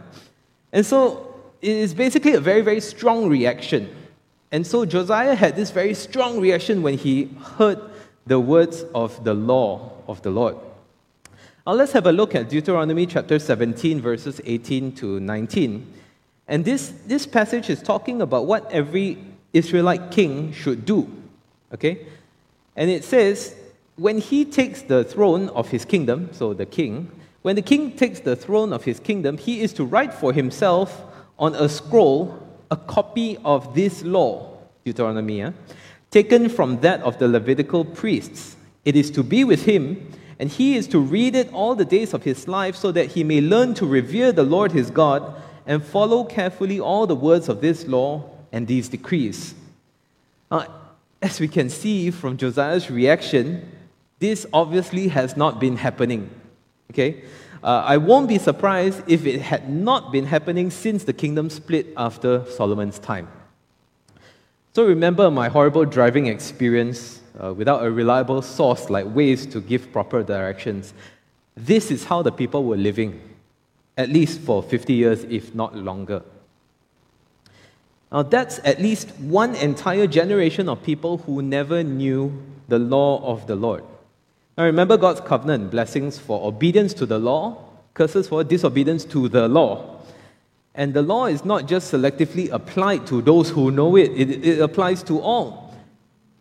And 0.72 0.86
so 0.86 1.34
it 1.62 1.72
is 1.72 1.94
basically 1.94 2.34
a 2.34 2.40
very, 2.40 2.62
very 2.62 2.82
strong 2.82 3.30
reaction. 3.30 3.96
And 4.52 4.68
so 4.68 4.86
Josiah 4.86 5.36
had 5.36 5.56
this 5.56 5.72
very 5.72 5.94
strong 5.94 6.40
reaction 6.40 6.82
when 6.84 6.98
he 6.98 7.30
heard 7.58 7.80
the 8.28 8.40
words 8.40 8.86
of 8.94 9.24
the 9.24 9.34
law 9.34 9.92
of 10.08 10.22
the 10.22 10.30
Lord. 10.30 10.58
Now 11.66 11.72
let's 11.72 11.94
have 11.94 12.08
a 12.08 12.12
look 12.12 12.36
at 12.36 12.50
Deuteronomy 12.50 13.06
chapter 13.06 13.40
17, 13.40 14.02
verses 14.02 14.42
18 14.44 14.92
to 14.96 15.22
19. 15.22 15.94
And 16.50 16.66
this, 16.66 16.94
this 17.06 17.26
passage 17.26 17.70
is 17.70 17.82
talking 17.82 18.22
about 18.22 18.48
what 18.48 18.70
every 18.70 19.18
Israelite 19.54 20.12
king 20.12 20.52
should 20.52 20.84
do. 20.84 21.10
Okay? 21.74 22.06
And 22.76 22.90
it 22.90 23.06
says, 23.06 23.56
when 23.96 24.18
he 24.18 24.44
takes 24.44 24.82
the 24.82 25.06
throne 25.06 25.48
of 25.50 25.70
his 25.70 25.86
kingdom, 25.86 26.28
so 26.34 26.54
the 26.54 26.66
king, 26.66 27.10
when 27.44 27.56
the 27.56 27.62
king 27.62 27.96
takes 27.96 28.20
the 28.20 28.36
throne 28.36 28.74
of 28.74 28.84
his 28.84 29.00
kingdom, 29.00 29.38
he 29.38 29.62
is 29.62 29.72
to 29.74 29.86
write 29.86 30.14
for 30.14 30.34
himself 30.34 31.02
on 31.40 31.56
a 31.56 31.70
scroll 31.70 32.46
a 32.72 32.76
copy 32.76 33.38
of 33.46 33.74
this 33.74 34.04
law, 34.04 34.58
Deuteronomy, 34.84 35.42
eh? 35.42 35.52
taken 36.12 36.50
from 36.50 36.82
that 36.82 37.02
of 37.04 37.18
the 37.20 37.28
Levitical 37.30 37.86
priests. 37.86 38.58
It 38.84 38.98
is 38.98 39.10
to 39.12 39.24
be 39.24 39.46
with 39.46 39.64
him, 39.64 40.12
and 40.40 40.50
he 40.50 40.76
is 40.76 40.88
to 40.88 41.00
read 41.00 41.36
it 41.36 41.52
all 41.54 41.76
the 41.76 41.86
days 41.86 42.14
of 42.14 42.24
his 42.24 42.48
life, 42.48 42.76
so 42.76 42.92
that 42.92 43.12
he 43.12 43.24
may 43.24 43.42
learn 43.42 43.74
to 43.76 43.86
revere 43.86 44.32
the 44.32 44.44
Lord 44.44 44.72
his 44.72 44.90
God 44.90 45.42
and 45.66 45.84
follow 45.84 46.24
carefully 46.24 46.80
all 46.80 47.08
the 47.08 47.16
words 47.16 47.50
of 47.50 47.62
this 47.62 47.88
law 47.88 48.30
and 48.52 48.68
these 48.68 48.90
decrees. 48.90 49.56
Uh, 50.52 50.66
as 51.22 51.40
we 51.40 51.48
can 51.48 51.70
see 51.70 52.12
from 52.12 52.38
Josiah's 52.38 52.92
reaction, 52.92 53.72
this 54.20 54.46
obviously 54.54 55.08
has 55.08 55.38
not 55.38 55.60
been 55.60 55.78
happening. 55.78 56.30
Okay? 56.92 57.24
Uh, 57.64 57.82
I 57.86 57.98
won't 57.98 58.28
be 58.28 58.38
surprised 58.38 59.02
if 59.08 59.26
it 59.26 59.42
had 59.42 59.70
not 59.70 60.12
been 60.12 60.26
happening 60.26 60.70
since 60.70 61.06
the 61.06 61.14
kingdom 61.14 61.50
split 61.50 61.88
after 61.96 62.46
Solomon's 62.52 63.00
time. 63.00 63.30
So 64.74 64.86
remember 64.86 65.32
my 65.32 65.48
horrible 65.48 65.86
driving 65.86 66.26
experience 66.28 67.22
uh, 67.44 67.54
without 67.54 67.84
a 67.84 67.92
reliable 67.92 68.42
source 68.42 68.90
like 68.90 69.06
Waze 69.06 69.52
to 69.52 69.60
give 69.60 69.92
proper 69.92 70.24
directions. 70.24 70.94
This 71.56 71.92
is 71.92 72.06
how 72.06 72.22
the 72.22 72.32
people 72.32 72.64
were 72.64 72.78
living 72.78 73.20
at 73.98 74.10
least 74.10 74.42
for 74.42 74.64
50 74.64 74.94
years, 74.94 75.24
if 75.26 75.54
not 75.54 75.76
longer. 75.76 76.24
Now, 78.12 78.24
that's 78.24 78.60
at 78.64 78.82
least 78.82 79.12
one 79.20 79.56
entire 79.56 80.08
generation 80.08 80.70
of 80.70 80.82
people 80.84 81.18
who 81.20 81.42
never 81.42 81.84
knew 81.84 82.32
the 82.68 82.80
law 82.80 83.24
of 83.24 83.46
the 83.48 83.56
Lord. 83.56 83.84
Now, 84.58 84.66
remember 84.66 84.98
God's 84.98 85.22
covenant 85.22 85.72
blessings 85.72 86.18
for 86.18 86.46
obedience 86.48 86.94
to 86.96 87.06
the 87.06 87.20
law, 87.20 87.58
curses 87.94 88.28
for 88.28 88.44
disobedience 88.44 89.06
to 89.06 89.30
the 89.30 89.48
law. 89.48 90.00
And 90.76 90.94
the 90.94 91.04
law 91.04 91.26
is 91.26 91.46
not 91.46 91.68
just 91.68 91.94
selectively 91.94 92.52
applied 92.52 93.06
to 93.08 93.22
those 93.22 93.50
who 93.50 93.70
know 93.70 93.96
it, 93.96 94.12
it, 94.12 94.46
it 94.46 94.60
applies 94.60 95.04
to 95.04 95.20
all. 95.20 95.63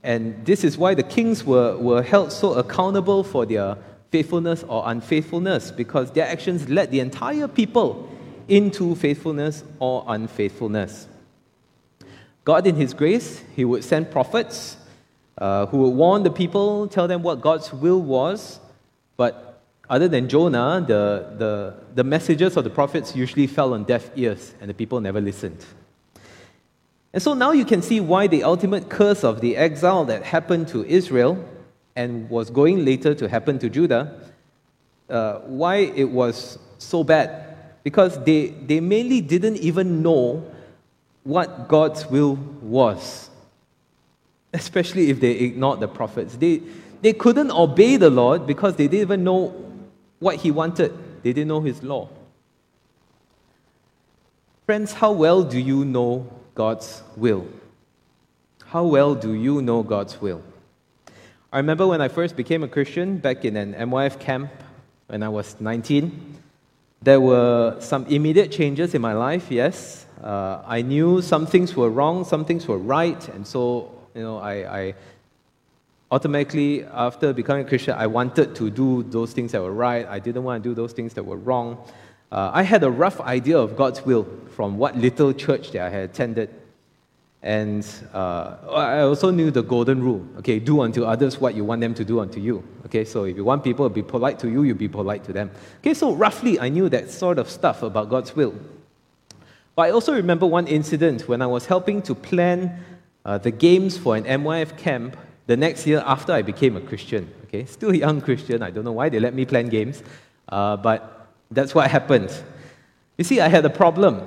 And 0.02 0.44
this 0.44 0.64
is 0.64 0.76
why 0.76 0.94
the 0.94 1.02
kings 1.02 1.44
were, 1.44 1.76
were 1.76 2.02
held 2.02 2.32
so 2.32 2.54
accountable 2.54 3.22
for 3.22 3.46
their 3.46 3.76
faithfulness 4.10 4.64
or 4.64 4.82
unfaithfulness 4.86 5.70
because 5.70 6.10
their 6.10 6.26
actions 6.26 6.68
led 6.68 6.90
the 6.90 7.00
entire 7.00 7.48
people 7.48 8.10
into 8.48 8.94
faithfulness 8.96 9.64
or 9.78 10.04
unfaithfulness. 10.08 11.06
God, 12.44 12.66
in 12.66 12.74
His 12.74 12.92
grace, 12.92 13.42
He 13.54 13.64
would 13.64 13.84
send 13.84 14.10
prophets 14.10 14.76
uh, 15.38 15.66
who 15.66 15.78
would 15.78 15.90
warn 15.90 16.24
the 16.24 16.30
people, 16.30 16.88
tell 16.88 17.08
them 17.08 17.22
what 17.22 17.40
God's 17.40 17.72
will 17.72 18.00
was. 18.00 18.60
But 19.16 19.62
other 19.88 20.08
than 20.08 20.28
Jonah, 20.28 20.84
the, 20.86 21.34
the, 21.38 21.74
the 21.94 22.04
messages 22.04 22.56
of 22.56 22.64
the 22.64 22.70
prophets 22.70 23.14
usually 23.14 23.46
fell 23.46 23.74
on 23.74 23.84
deaf 23.84 24.10
ears 24.16 24.54
and 24.60 24.68
the 24.68 24.74
people 24.74 25.00
never 25.00 25.20
listened. 25.20 25.64
And 27.12 27.22
so 27.22 27.34
now 27.34 27.52
you 27.52 27.64
can 27.64 27.82
see 27.82 28.00
why 28.00 28.26
the 28.26 28.42
ultimate 28.42 28.88
curse 28.88 29.22
of 29.22 29.40
the 29.40 29.56
exile 29.56 30.04
that 30.06 30.22
happened 30.22 30.68
to 30.68 30.84
Israel 30.84 31.44
and 31.94 32.28
was 32.30 32.48
going 32.48 32.84
later 32.84 33.14
to 33.14 33.28
happen 33.28 33.58
to 33.58 33.68
Judah, 33.68 34.18
uh, 35.10 35.40
why 35.40 35.76
it 35.76 36.08
was 36.10 36.58
so 36.78 37.04
bad. 37.04 37.56
Because 37.84 38.22
they, 38.24 38.48
they 38.48 38.80
mainly 38.80 39.20
didn't 39.20 39.56
even 39.56 40.02
know 40.02 40.50
what 41.24 41.68
God's 41.68 42.06
will 42.06 42.36
was, 42.62 43.28
especially 44.54 45.10
if 45.10 45.20
they 45.20 45.32
ignored 45.32 45.80
the 45.80 45.88
prophets. 45.88 46.36
They, 46.36 46.62
they 47.02 47.12
couldn't 47.12 47.50
obey 47.50 47.96
the 47.96 48.10
Lord 48.10 48.46
because 48.46 48.76
they 48.76 48.88
didn't 48.88 49.02
even 49.02 49.24
know 49.24 49.48
what 50.18 50.36
He 50.36 50.50
wanted, 50.50 50.96
they 51.22 51.32
didn't 51.32 51.48
know 51.48 51.60
His 51.60 51.82
law. 51.82 52.08
Friends, 54.64 54.92
how 54.94 55.12
well 55.12 55.42
do 55.42 55.58
you 55.58 55.84
know 55.84 56.26
God's 56.54 57.02
will? 57.16 57.46
How 58.66 58.84
well 58.84 59.14
do 59.14 59.32
you 59.32 59.62
know 59.62 59.82
God's 59.82 60.20
will? 60.20 60.42
I 61.52 61.58
remember 61.58 61.86
when 61.86 62.00
I 62.00 62.08
first 62.08 62.36
became 62.36 62.62
a 62.62 62.68
Christian 62.68 63.18
back 63.18 63.44
in 63.44 63.56
an 63.56 63.74
MYF 63.74 64.18
camp 64.18 64.50
when 65.06 65.22
I 65.22 65.28
was 65.28 65.56
19. 65.60 66.36
There 67.02 67.20
were 67.20 67.76
some 67.80 68.06
immediate 68.06 68.52
changes 68.52 68.94
in 68.94 69.02
my 69.02 69.12
life, 69.12 69.50
yes. 69.50 70.06
Uh, 70.22 70.62
I 70.66 70.82
knew 70.82 71.20
some 71.20 71.46
things 71.46 71.74
were 71.74 71.90
wrong, 71.90 72.24
some 72.24 72.44
things 72.44 72.68
were 72.68 72.78
right, 72.78 73.28
and 73.28 73.46
so, 73.46 73.90
you 74.14 74.22
know, 74.22 74.38
I, 74.38 74.80
I 74.80 74.94
automatically, 76.10 76.84
after 76.84 77.32
becoming 77.32 77.64
a 77.64 77.68
Christian, 77.68 77.94
I 77.98 78.06
wanted 78.06 78.54
to 78.56 78.70
do 78.70 79.02
those 79.02 79.32
things 79.32 79.52
that 79.52 79.62
were 79.62 79.72
right. 79.72 80.06
I 80.06 80.18
didn't 80.18 80.44
want 80.44 80.62
to 80.62 80.68
do 80.68 80.74
those 80.74 80.92
things 80.92 81.14
that 81.14 81.24
were 81.24 81.38
wrong. 81.38 81.78
Uh, 82.32 82.50
I 82.54 82.62
had 82.62 82.82
a 82.82 82.90
rough 82.90 83.20
idea 83.20 83.58
of 83.58 83.76
God's 83.76 84.06
will 84.06 84.26
from 84.56 84.78
what 84.78 84.96
little 84.96 85.34
church 85.34 85.72
that 85.72 85.82
I 85.82 85.90
had 85.90 86.04
attended. 86.04 86.48
And 87.42 87.86
uh, 88.14 88.56
I 88.70 89.00
also 89.00 89.30
knew 89.30 89.50
the 89.50 89.62
golden 89.62 90.02
rule. 90.02 90.26
Okay, 90.38 90.58
do 90.58 90.80
unto 90.80 91.04
others 91.04 91.38
what 91.38 91.54
you 91.54 91.62
want 91.62 91.82
them 91.82 91.92
to 91.92 92.04
do 92.06 92.20
unto 92.20 92.40
you. 92.40 92.64
Okay, 92.86 93.04
so 93.04 93.24
if 93.24 93.36
you 93.36 93.44
want 93.44 93.62
people 93.62 93.86
to 93.86 93.94
be 93.94 94.02
polite 94.02 94.38
to 94.38 94.48
you, 94.48 94.62
you 94.62 94.74
be 94.74 94.88
polite 94.88 95.24
to 95.24 95.32
them. 95.34 95.50
Okay, 95.80 95.92
so 95.92 96.14
roughly 96.14 96.58
I 96.58 96.70
knew 96.70 96.88
that 96.88 97.10
sort 97.10 97.38
of 97.38 97.50
stuff 97.50 97.82
about 97.82 98.08
God's 98.08 98.34
will. 98.34 98.54
But 99.74 99.82
I 99.82 99.90
also 99.90 100.14
remember 100.14 100.46
one 100.46 100.66
incident 100.66 101.28
when 101.28 101.42
I 101.42 101.46
was 101.46 101.66
helping 101.66 102.00
to 102.02 102.14
plan 102.14 102.82
uh, 103.26 103.36
the 103.36 103.50
games 103.50 103.98
for 103.98 104.16
an 104.16 104.24
MYF 104.24 104.78
camp 104.78 105.18
the 105.48 105.56
next 105.58 105.86
year 105.86 106.02
after 106.06 106.32
I 106.32 106.40
became 106.40 106.78
a 106.78 106.80
Christian. 106.80 107.30
Okay, 107.44 107.66
still 107.66 107.90
a 107.90 107.96
young 107.96 108.22
Christian. 108.22 108.62
I 108.62 108.70
don't 108.70 108.84
know 108.84 108.92
why 108.92 109.10
they 109.10 109.20
let 109.20 109.34
me 109.34 109.44
plan 109.44 109.68
games, 109.68 110.02
uh, 110.48 110.78
but 110.78 111.21
that's 111.54 111.74
what 111.74 111.90
happened. 111.90 112.30
You 113.18 113.24
see, 113.24 113.40
I 113.40 113.48
had 113.48 113.64
a 113.64 113.70
problem. 113.70 114.22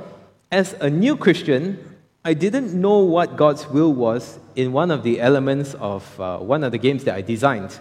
As 0.51 0.73
a 0.79 0.89
new 0.89 1.17
Christian, 1.17 1.97
I 2.23 2.33
didn't 2.33 2.73
know 2.73 2.99
what 2.99 3.35
God's 3.35 3.67
will 3.67 3.93
was 3.93 4.39
in 4.55 4.71
one 4.71 4.91
of 4.91 5.03
the 5.03 5.19
elements 5.19 5.73
of 5.75 6.19
uh, 6.19 6.37
one 6.39 6.63
of 6.63 6.71
the 6.71 6.77
games 6.77 7.03
that 7.03 7.15
I 7.15 7.21
designed. 7.21 7.77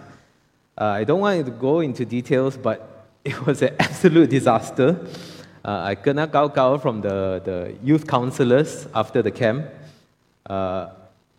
Uh, 0.77 0.85
I 0.85 1.03
don't 1.03 1.21
want 1.21 1.45
to 1.45 1.51
go 1.51 1.79
into 1.79 2.05
details, 2.05 2.57
but 2.57 3.07
it 3.25 3.45
was 3.45 3.61
an 3.61 3.75
absolute 3.79 4.29
disaster. 4.29 5.07
Uh, 5.63 5.81
I 5.83 5.95
kena 5.95 6.31
gao 6.31 6.47
gao 6.47 6.77
from 6.77 7.01
the, 7.01 7.41
the 7.43 7.75
youth 7.83 8.05
counselors 8.05 8.87
after 8.93 9.21
the 9.21 9.31
camp. 9.31 9.65
Uh, 10.47 10.89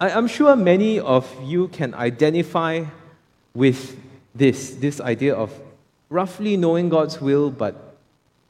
I, 0.00 0.10
I'm 0.10 0.26
sure 0.26 0.56
many 0.56 0.98
of 0.98 1.32
you 1.44 1.68
can 1.68 1.94
identify 1.94 2.84
with 3.54 3.96
this, 4.34 4.74
this 4.74 5.00
idea 5.00 5.34
of 5.34 5.52
roughly 6.08 6.56
knowing 6.56 6.88
God's 6.88 7.20
will, 7.20 7.50
but 7.50 7.85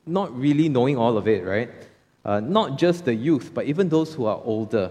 not 0.06 0.38
really 0.38 0.68
knowing 0.68 0.96
all 0.96 1.18
of 1.18 1.28
it, 1.28 1.44
right? 1.44 1.70
uh, 2.26 2.40
not 2.40 2.76
just 2.76 3.04
the 3.04 3.14
youth, 3.14 3.52
but 3.54 3.66
even 3.66 3.88
those 3.88 4.12
who 4.12 4.26
are 4.26 4.40
older. 4.44 4.90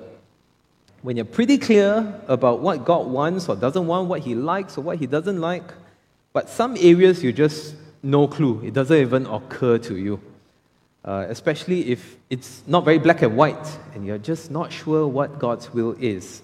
When 1.01 1.17
you're 1.17 1.25
pretty 1.25 1.57
clear 1.57 2.22
about 2.29 2.62
what 2.62 2.86
God 2.86 3.07
wants 3.07 3.50
or 3.50 3.57
doesn't 3.57 3.86
want, 3.86 4.07
what 4.07 4.22
He 4.22 4.34
likes 4.34 4.77
or 4.77 4.81
what 4.81 5.00
He 5.00 5.05
doesn't 5.05 5.39
like, 5.41 5.74
but 6.31 6.50
some 6.50 6.77
areas 6.79 7.22
you 7.24 7.34
just 7.34 7.75
no 8.01 8.27
clue, 8.27 8.62
it 8.63 8.74
doesn't 8.74 8.98
even 8.98 9.25
occur 9.25 9.77
to 9.79 9.98
you. 9.98 10.19
Uh, 11.03 11.25
especially 11.29 11.91
if 11.91 12.15
it's 12.31 12.63
not 12.65 12.84
very 12.84 12.98
black 12.98 13.22
and 13.22 13.38
white 13.38 13.77
and 13.93 14.07
you're 14.07 14.17
just 14.17 14.50
not 14.50 14.72
sure 14.72 15.05
what 15.05 15.38
God's 15.38 15.72
will 15.72 15.95
is. 16.00 16.41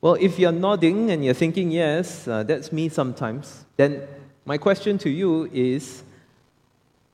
Well, 0.00 0.14
if 0.14 0.38
you're 0.38 0.52
nodding 0.52 1.10
and 1.10 1.24
you're 1.24 1.34
thinking, 1.34 1.72
yes, 1.72 2.28
uh, 2.28 2.44
that's 2.44 2.70
me 2.70 2.88
sometimes, 2.88 3.64
then 3.76 4.02
My 4.46 4.58
question 4.58 4.96
to 4.98 5.10
you 5.10 5.48
is 5.52 6.02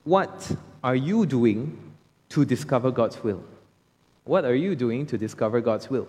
what 0.03 0.51
are 0.83 0.95
you 0.95 1.25
doing 1.25 1.77
to 2.29 2.45
discover 2.45 2.91
God's 2.91 3.23
will? 3.23 3.43
What 4.23 4.45
are 4.45 4.55
you 4.55 4.75
doing 4.75 5.05
to 5.07 5.17
discover 5.17 5.61
God's 5.61 5.89
will? 5.89 6.07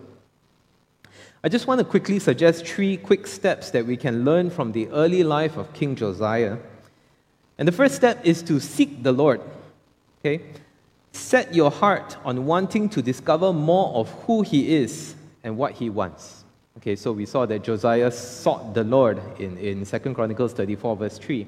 I 1.43 1.49
just 1.49 1.67
want 1.67 1.79
to 1.79 1.85
quickly 1.85 2.19
suggest 2.19 2.67
three 2.67 2.97
quick 2.97 3.25
steps 3.25 3.71
that 3.71 3.85
we 3.85 3.95
can 3.95 4.25
learn 4.25 4.49
from 4.49 4.73
the 4.73 4.87
early 4.89 5.23
life 5.23 5.55
of 5.55 5.71
King 5.73 5.95
Josiah. 5.95 6.57
And 7.57 7.67
the 7.67 7.71
first 7.71 7.95
step 7.95 8.25
is 8.25 8.43
to 8.43 8.59
seek 8.59 9.03
the 9.03 9.11
Lord. 9.11 9.41
Okay? 10.19 10.43
Set 11.13 11.55
your 11.55 11.71
heart 11.71 12.17
on 12.25 12.45
wanting 12.45 12.89
to 12.89 13.01
discover 13.01 13.53
more 13.53 13.93
of 13.95 14.09
who 14.25 14.41
he 14.41 14.75
is 14.75 15.15
and 15.43 15.57
what 15.57 15.73
he 15.73 15.89
wants. 15.89 16.43
Okay, 16.77 16.95
so 16.95 17.11
we 17.11 17.25
saw 17.25 17.45
that 17.45 17.63
Josiah 17.63 18.11
sought 18.11 18.73
the 18.73 18.83
Lord 18.83 19.21
in, 19.39 19.57
in 19.57 19.85
2 19.85 19.99
Chronicles 20.13 20.53
34, 20.53 20.95
verse 20.95 21.17
3. 21.17 21.47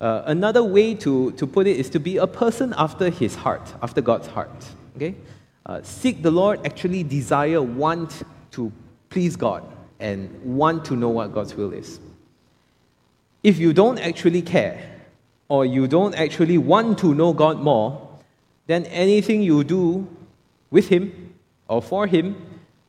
Uh, 0.00 0.22
another 0.26 0.64
way 0.64 0.94
to, 0.94 1.32
to 1.32 1.46
put 1.46 1.66
it 1.66 1.76
is 1.76 1.90
to 1.90 2.00
be 2.00 2.16
a 2.16 2.26
person 2.26 2.72
after 2.78 3.10
his 3.10 3.34
heart, 3.34 3.74
after 3.82 4.00
God's 4.00 4.26
heart. 4.28 4.66
Okay? 4.96 5.14
Uh, 5.66 5.82
seek 5.82 6.22
the 6.22 6.30
Lord, 6.30 6.64
actually 6.64 7.02
desire, 7.02 7.60
want 7.60 8.22
to 8.52 8.72
please 9.10 9.36
God, 9.36 9.62
and 9.98 10.56
want 10.56 10.86
to 10.86 10.96
know 10.96 11.10
what 11.10 11.34
God's 11.34 11.54
will 11.54 11.72
is. 11.72 12.00
If 13.42 13.58
you 13.58 13.72
don't 13.72 13.98
actually 13.98 14.42
care, 14.42 15.00
or 15.50 15.66
you 15.66 15.86
don't 15.86 16.14
actually 16.14 16.56
want 16.56 16.98
to 17.00 17.14
know 17.14 17.32
God 17.32 17.58
more, 17.58 18.08
then 18.68 18.86
anything 18.86 19.42
you 19.42 19.64
do 19.64 20.08
with 20.70 20.88
Him 20.88 21.34
or 21.68 21.82
for 21.82 22.06
Him 22.06 22.36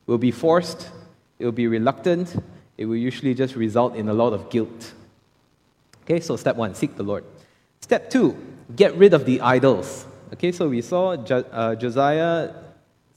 will 0.06 0.18
be 0.18 0.30
forced, 0.30 0.88
it 1.38 1.44
will 1.44 1.52
be 1.52 1.66
reluctant, 1.66 2.36
it 2.78 2.86
will 2.86 2.96
usually 2.96 3.34
just 3.34 3.56
result 3.56 3.96
in 3.96 4.08
a 4.08 4.14
lot 4.14 4.32
of 4.32 4.48
guilt. 4.48 4.94
Okay, 6.02 6.20
so 6.20 6.36
step 6.36 6.56
one, 6.56 6.74
seek 6.74 6.96
the 6.96 7.02
Lord. 7.02 7.24
Step 7.80 8.10
two, 8.10 8.36
get 8.74 8.94
rid 8.96 9.14
of 9.14 9.24
the 9.24 9.40
idols. 9.40 10.06
Okay, 10.32 10.50
so 10.50 10.68
we 10.68 10.82
saw 10.82 11.10
uh, 11.10 11.74
Josiah, 11.74 12.54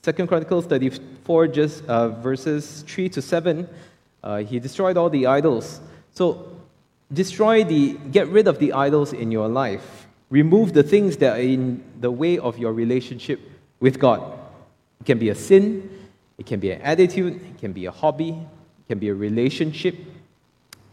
Second 0.03 0.27
Chronicles 0.27 0.65
34, 0.65 1.47
just 1.47 1.85
uh, 1.85 2.09
verses 2.09 2.83
3 2.87 3.09
to 3.09 3.21
7. 3.21 3.67
Uh, 4.23 4.37
he 4.37 4.59
destroyed 4.59 4.97
all 4.97 5.09
the 5.09 5.25
idols. 5.25 5.81
So 6.13 6.51
destroy 7.11 7.63
the, 7.63 7.93
get 8.11 8.27
rid 8.27 8.47
of 8.47 8.59
the 8.59 8.73
idols 8.73 9.13
in 9.13 9.31
your 9.31 9.47
life. 9.47 10.07
Remove 10.29 10.73
the 10.73 10.83
things 10.83 11.17
that 11.17 11.37
are 11.37 11.41
in 11.41 11.83
the 11.99 12.11
way 12.11 12.37
of 12.37 12.57
your 12.57 12.73
relationship 12.73 13.39
with 13.79 13.99
God. 13.99 14.37
It 14.99 15.05
can 15.05 15.17
be 15.17 15.29
a 15.29 15.35
sin, 15.35 15.89
it 16.37 16.45
can 16.45 16.59
be 16.59 16.71
an 16.71 16.81
attitude, 16.81 17.35
it 17.35 17.57
can 17.59 17.73
be 17.73 17.85
a 17.85 17.91
hobby, 17.91 18.29
it 18.29 18.87
can 18.87 18.99
be 18.99 19.09
a 19.09 19.15
relationship, 19.15 19.95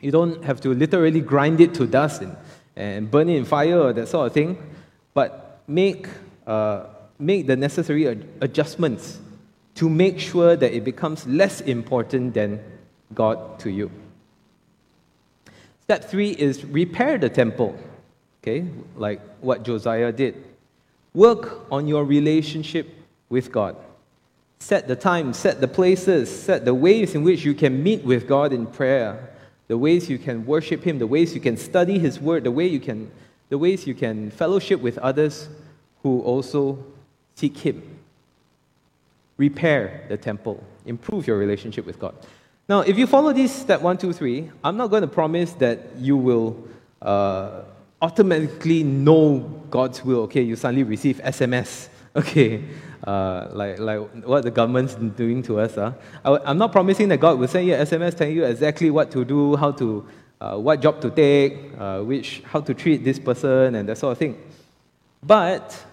you 0.03 0.11
don't 0.11 0.45
have 0.45 0.61
to 0.61 0.75
literally 0.75 1.21
grind 1.21 1.61
it 1.61 1.73
to 1.75 1.87
dust 1.87 2.21
and, 2.21 2.37
and 2.77 3.11
burn 3.11 3.29
it 3.31 3.37
in 3.37 3.45
fire 3.45 3.79
or 3.79 3.93
that 3.93 4.09
sort 4.09 4.27
of 4.27 4.35
thing, 4.35 4.59
but 5.15 5.61
make, 5.67 6.09
uh, 6.47 6.87
make 7.19 7.47
the 7.47 7.57
necessary 7.57 8.07
adjustments 8.41 9.21
to 9.77 9.89
make 9.89 10.19
sure 10.19 10.57
that 10.57 10.75
it 10.75 10.85
becomes 10.85 11.27
less 11.27 11.61
important 11.63 12.35
than 12.35 12.61
God 13.15 13.61
to 13.61 13.71
you. 13.71 13.91
Step 15.83 16.05
three 16.05 16.31
is 16.31 16.65
repair 16.65 17.17
the 17.17 17.29
temple, 17.29 17.79
okay, 18.43 18.67
like 18.97 19.21
what 19.41 19.63
Josiah 19.63 20.11
did. 20.11 20.45
Work 21.15 21.67
on 21.71 21.87
your 21.87 22.05
relationship 22.05 22.89
with 23.29 23.53
God. 23.53 23.77
Set 24.59 24.89
the 24.89 24.97
time, 24.97 25.33
set 25.33 25.61
the 25.61 25.69
places, 25.69 26.31
set 26.31 26.65
the 26.65 26.75
ways 26.75 27.15
in 27.15 27.23
which 27.23 27.45
you 27.45 27.55
can 27.55 27.83
meet 27.83 28.05
with 28.05 28.27
God 28.27 28.53
in 28.53 28.67
prayer 28.67 29.29
the 29.73 29.79
ways 29.79 30.11
you 30.11 30.19
can 30.19 30.45
worship 30.45 30.85
Him, 30.85 30.99
the 30.99 31.07
ways 31.07 31.35
you 31.35 31.41
can 31.41 31.57
study 31.57 31.99
His 31.99 32.21
Word, 32.21 32.45
the, 32.45 32.51
way 32.51 32.67
you 32.67 32.79
can, 32.79 33.11
the 33.49 33.57
ways 33.57 33.87
you 33.87 33.95
can 33.95 34.31
fellowship 34.31 34.83
with 34.83 34.99
others 34.99 35.49
who 36.03 36.21
also 36.21 36.85
seek 37.37 37.57
Him. 37.57 37.83
Repair 39.39 40.05
the 40.11 40.19
temple, 40.19 40.63
improve 40.85 41.27
your 41.27 41.39
relationship 41.39 41.87
with 41.87 41.99
God. 41.99 42.15
Now, 42.69 42.81
if 42.81 42.99
you 42.99 43.07
follow 43.07 43.33
these 43.33 43.51
step 43.51 43.81
one, 43.81 43.97
two, 43.97 44.13
three, 44.13 44.51
I'm 44.63 44.77
not 44.77 44.89
going 44.89 45.01
to 45.01 45.09
promise 45.09 45.55
that 45.55 45.97
you 45.97 46.19
will 46.19 46.69
uh, 47.01 47.63
automatically 48.03 48.83
know 48.83 49.39
God's 49.71 50.05
will. 50.05 50.25
Okay, 50.25 50.43
you 50.43 50.55
suddenly 50.55 50.85
receive 50.85 51.17
SMS. 51.25 51.89
Okay, 52.15 52.63
uh, 53.07 53.49
like, 53.53 53.79
like 53.79 54.01
what 54.25 54.45
the 54.45 54.51
government's 54.51 54.95
doing 54.95 55.43
to 55.43 55.61
us. 55.61 55.77
Uh. 55.77 55.93
I, 56.25 56.51
am 56.51 56.59
not 56.59 56.73
promising 56.73 57.09
that 57.09 57.19
God 57.19 57.39
will 57.39 57.49
send 57.49 57.67
you 57.67 57.75
an 57.75 57.87
SMS 57.87 58.17
telling 58.17 58.37
you 58.37 58.45
exactly 58.45 58.91
what 58.91 59.11
to 59.13 59.25
do, 59.25 59.57
how 59.57 59.73
to, 59.73 60.07
uh, 60.41 60.57
what 60.57 60.81
job 60.81 61.01
to 61.01 61.11
take, 61.11 61.57
uh, 61.79 62.01
which, 62.03 62.43
how 62.45 62.61
to 62.61 62.75
treat 62.75 63.05
this 63.05 63.19
person, 63.19 63.75
and 63.75 63.89
that 63.89 63.99
sort 63.99 64.13
of 64.13 64.19
thing. 64.19 64.41
But 65.23 65.85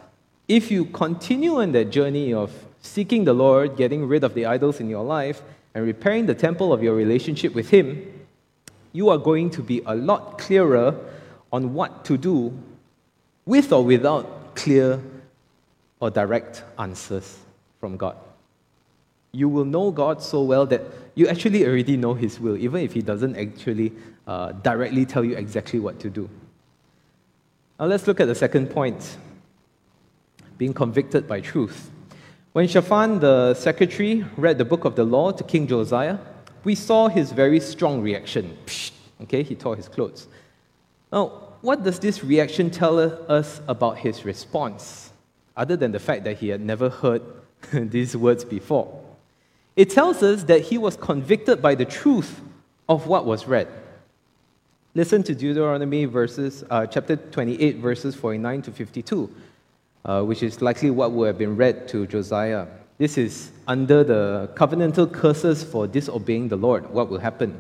if 0.48 0.72
you 0.72 0.86
continue 0.86 1.62
on 1.62 1.72
that 1.74 1.86
journey 1.92 2.34
of 2.34 2.52
seeking 2.82 3.26
the 3.26 3.34
Lord, 3.34 3.76
getting 3.76 4.08
rid 4.08 4.24
of 4.24 4.34
the 4.34 4.46
idols 4.46 4.80
in 4.80 4.90
your 4.90 5.04
life, 5.04 5.42
and 5.74 5.86
repairing 5.86 6.26
the 6.26 6.36
temple 6.36 6.74
of 6.74 6.82
your 6.82 6.96
relationship 6.96 7.54
with 7.54 7.70
Him, 7.70 8.06
you 8.92 9.10
are 9.10 9.18
going 9.18 9.50
to 9.52 9.62
be 9.62 9.82
a 9.86 9.96
lot 9.96 10.38
clearer 10.40 10.96
on 11.52 11.74
what 11.74 12.06
to 12.06 12.18
do 12.18 12.58
with 13.46 13.72
or 13.72 13.84
without 13.84 14.56
clear 14.56 15.02
or 16.00 16.10
direct 16.10 16.64
answers 16.78 17.38
from 17.80 17.98
God. 17.98 18.16
You 19.32 19.48
will 19.48 19.66
know 19.66 19.92
God 19.92 20.24
so 20.24 20.42
well 20.42 20.66
that 20.68 20.82
you 21.16 21.28
actually 21.28 21.66
already 21.66 21.98
know 21.98 22.14
His 22.14 22.40
will, 22.40 22.58
even 22.58 22.82
if 22.82 22.94
He 22.94 23.02
doesn't 23.02 23.36
actually 23.36 23.94
uh, 24.26 24.54
directly 24.54 25.06
tell 25.06 25.24
you 25.24 25.36
exactly 25.36 25.80
what 25.80 26.00
to 26.00 26.10
do. 26.10 26.30
Now 27.80 27.86
let's 27.86 28.08
look 28.08 28.20
at 28.20 28.28
the 28.28 28.36
second 28.36 28.70
point 28.70 29.18
being 30.58 30.74
convicted 30.74 31.28
by 31.28 31.42
truth. 31.42 31.90
When 32.52 32.68
Shaphan, 32.68 33.20
the 33.20 33.54
secretary, 33.54 34.26
read 34.36 34.58
the 34.58 34.66
book 34.66 34.84
of 34.84 34.96
the 34.96 35.04
law 35.04 35.32
to 35.32 35.44
King 35.44 35.68
Josiah, 35.68 36.18
we 36.64 36.76
saw 36.76 37.08
his 37.08 37.32
very 37.32 37.60
strong 37.60 38.02
reaction. 38.02 38.58
Psh, 38.66 38.92
okay, 39.24 39.44
he 39.44 39.56
tore 39.56 39.76
his 39.76 39.88
clothes. 39.88 40.28
Now, 41.12 41.28
what 41.62 41.84
does 41.84 42.00
this 42.00 42.24
reaction 42.24 42.70
tell 42.70 43.00
us 43.32 43.62
about 43.68 44.00
his 44.00 44.26
response? 44.26 45.09
Other 45.56 45.76
than 45.76 45.92
the 45.92 46.00
fact 46.00 46.24
that 46.24 46.38
he 46.38 46.50
had 46.50 46.62
never 46.62 46.90
heard 46.90 47.22
these 47.74 48.16
words 48.16 48.46
before. 48.46 49.04
It 49.76 49.90
tells 49.90 50.22
us 50.24 50.44
that 50.44 50.62
he 50.62 50.78
was 50.78 50.98
convicted 50.98 51.62
by 51.62 51.76
the 51.76 51.86
truth 51.86 52.42
of 52.88 53.08
what 53.08 53.26
was 53.26 53.48
read. 53.48 53.68
Listen 54.96 55.24
to 55.24 55.36
Deuteronomy 55.36 56.06
verses, 56.06 56.64
uh, 56.70 56.86
chapter 56.86 57.16
28, 57.16 57.78
verses 57.78 58.16
49 58.16 58.64
to 58.64 58.72
52, 58.72 59.30
uh, 60.04 60.24
which 60.24 60.44
is 60.44 60.62
likely 60.62 60.90
what 60.90 61.12
would 61.12 61.28
have 61.28 61.38
been 61.38 61.56
read 61.56 61.88
to 61.90 62.08
Josiah. 62.08 62.66
This 62.98 63.18
is 63.18 63.52
under 63.68 64.04
the 64.04 64.50
covenantal 64.56 65.10
curses 65.12 65.64
for 65.64 65.88
disobeying 65.88 66.50
the 66.50 66.58
Lord. 66.58 66.90
What 66.90 67.10
will 67.10 67.20
happen? 67.20 67.58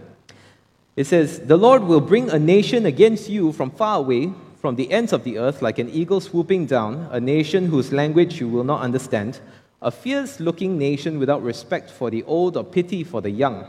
It 0.95 1.05
says, 1.05 1.39
The 1.39 1.55
Lord 1.55 1.83
will 1.83 2.01
bring 2.01 2.29
a 2.29 2.39
nation 2.39 2.85
against 2.85 3.29
you 3.29 3.53
from 3.53 3.71
far 3.71 3.99
away 3.99 4.33
from 4.59 4.75
the 4.75 4.91
ends 4.91 5.13
of 5.13 5.23
the 5.23 5.37
earth, 5.37 5.61
like 5.61 5.79
an 5.79 5.89
eagle 5.89 6.19
swooping 6.19 6.65
down, 6.65 7.07
a 7.11 7.19
nation 7.19 7.65
whose 7.65 7.93
language 7.93 8.41
you 8.41 8.47
will 8.49 8.65
not 8.65 8.81
understand, 8.81 9.39
a 9.81 9.89
fierce 9.89 10.41
looking 10.41 10.77
nation 10.77 11.17
without 11.17 11.41
respect 11.41 11.89
for 11.89 12.09
the 12.09 12.23
old 12.23 12.57
or 12.57 12.63
pity 12.63 13.03
for 13.03 13.21
the 13.21 13.29
young. 13.29 13.65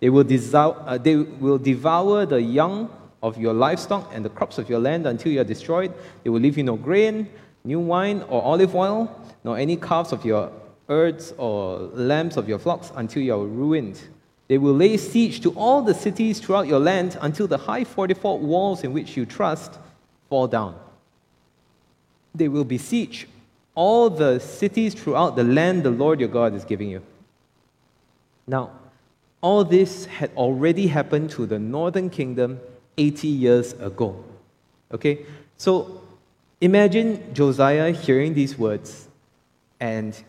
They 0.00 0.10
will, 0.10 0.24
devour, 0.24 0.82
uh, 0.86 0.98
they 0.98 1.16
will 1.16 1.58
devour 1.58 2.26
the 2.26 2.42
young 2.42 2.90
of 3.22 3.38
your 3.38 3.54
livestock 3.54 4.10
and 4.12 4.24
the 4.24 4.28
crops 4.28 4.58
of 4.58 4.68
your 4.68 4.80
land 4.80 5.06
until 5.06 5.30
you 5.30 5.40
are 5.40 5.44
destroyed. 5.44 5.94
They 6.24 6.30
will 6.30 6.40
leave 6.40 6.58
you 6.58 6.64
no 6.64 6.76
grain, 6.76 7.28
new 7.62 7.78
wine, 7.78 8.22
or 8.28 8.42
olive 8.42 8.74
oil, 8.74 9.08
nor 9.44 9.56
any 9.56 9.76
calves 9.76 10.12
of 10.12 10.24
your 10.24 10.50
herds 10.88 11.32
or 11.38 11.78
lambs 11.94 12.36
of 12.36 12.48
your 12.48 12.58
flocks 12.58 12.90
until 12.96 13.22
you 13.22 13.34
are 13.34 13.46
ruined. 13.46 14.00
They 14.48 14.58
will 14.58 14.74
lay 14.74 14.96
siege 14.96 15.40
to 15.42 15.52
all 15.52 15.80
the 15.80 15.94
cities 15.94 16.40
throughout 16.40 16.66
your 16.66 16.80
land 16.80 17.16
until 17.22 17.46
the 17.46 17.56
high 17.56 17.84
fortified 17.84 18.40
walls 18.40 18.82
in 18.82 18.92
which 18.92 19.16
you 19.16 19.24
trust 19.24 19.78
fall 20.34 20.48
down. 20.48 20.74
They 22.34 22.48
will 22.48 22.64
besiege 22.64 23.28
all 23.76 24.10
the 24.10 24.40
cities 24.40 24.92
throughout 24.92 25.36
the 25.36 25.44
land 25.44 25.84
the 25.84 25.92
Lord 25.92 26.18
your 26.18 26.28
God 26.28 26.54
is 26.54 26.64
giving 26.64 26.90
you. 26.90 27.02
Now, 28.44 28.72
all 29.40 29.62
this 29.62 30.06
had 30.06 30.32
already 30.36 30.88
happened 30.88 31.30
to 31.36 31.46
the 31.46 31.60
northern 31.60 32.10
kingdom 32.10 32.58
80 32.98 33.28
years 33.28 33.74
ago. 33.74 34.24
Okay? 34.90 35.24
So 35.56 36.02
imagine 36.60 37.32
Josiah 37.32 37.92
hearing 37.92 38.34
these 38.34 38.58
words 38.58 39.06
and 39.78 40.20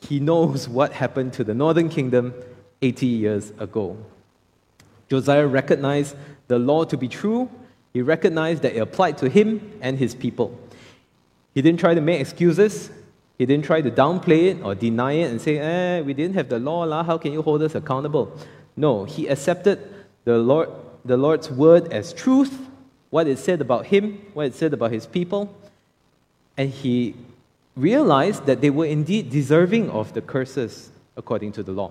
he 0.00 0.18
knows 0.18 0.68
what 0.68 0.92
happened 0.92 1.32
to 1.34 1.44
the 1.44 1.54
northern 1.54 1.88
kingdom 1.88 2.34
80 2.82 3.06
years 3.06 3.52
ago. 3.60 3.96
Josiah 5.08 5.46
recognized 5.46 6.16
the 6.48 6.58
law 6.58 6.82
to 6.82 6.96
be 6.96 7.06
true 7.06 7.48
he 7.92 8.02
recognized 8.02 8.62
that 8.62 8.74
it 8.74 8.80
applied 8.80 9.18
to 9.18 9.28
him 9.28 9.78
and 9.80 9.98
his 9.98 10.14
people. 10.14 10.58
He 11.54 11.62
didn't 11.62 11.80
try 11.80 11.94
to 11.94 12.00
make 12.00 12.20
excuses. 12.20 12.90
He 13.38 13.46
didn't 13.46 13.64
try 13.64 13.80
to 13.80 13.90
downplay 13.90 14.50
it 14.50 14.62
or 14.62 14.74
deny 14.74 15.12
it 15.12 15.30
and 15.30 15.40
say, 15.40 15.58
eh, 15.58 16.00
we 16.02 16.12
didn't 16.12 16.34
have 16.34 16.48
the 16.48 16.58
law, 16.58 16.84
lah. 16.84 17.02
how 17.02 17.18
can 17.18 17.32
you 17.32 17.42
hold 17.42 17.62
us 17.62 17.74
accountable? 17.74 18.36
No, 18.76 19.04
he 19.04 19.26
accepted 19.28 19.78
the, 20.24 20.38
Lord, 20.38 20.70
the 21.04 21.16
Lord's 21.16 21.50
word 21.50 21.92
as 21.92 22.12
truth 22.12 22.58
what 23.10 23.26
it 23.26 23.38
said 23.38 23.60
about 23.60 23.86
him, 23.86 24.20
what 24.34 24.46
it 24.46 24.54
said 24.54 24.74
about 24.74 24.92
his 24.92 25.06
people, 25.06 25.54
and 26.56 26.70
he 26.70 27.14
realized 27.76 28.44
that 28.46 28.60
they 28.60 28.70
were 28.70 28.84
indeed 28.84 29.30
deserving 29.30 29.88
of 29.90 30.12
the 30.12 30.20
curses 30.20 30.90
according 31.16 31.52
to 31.52 31.62
the 31.62 31.72
law. 31.72 31.90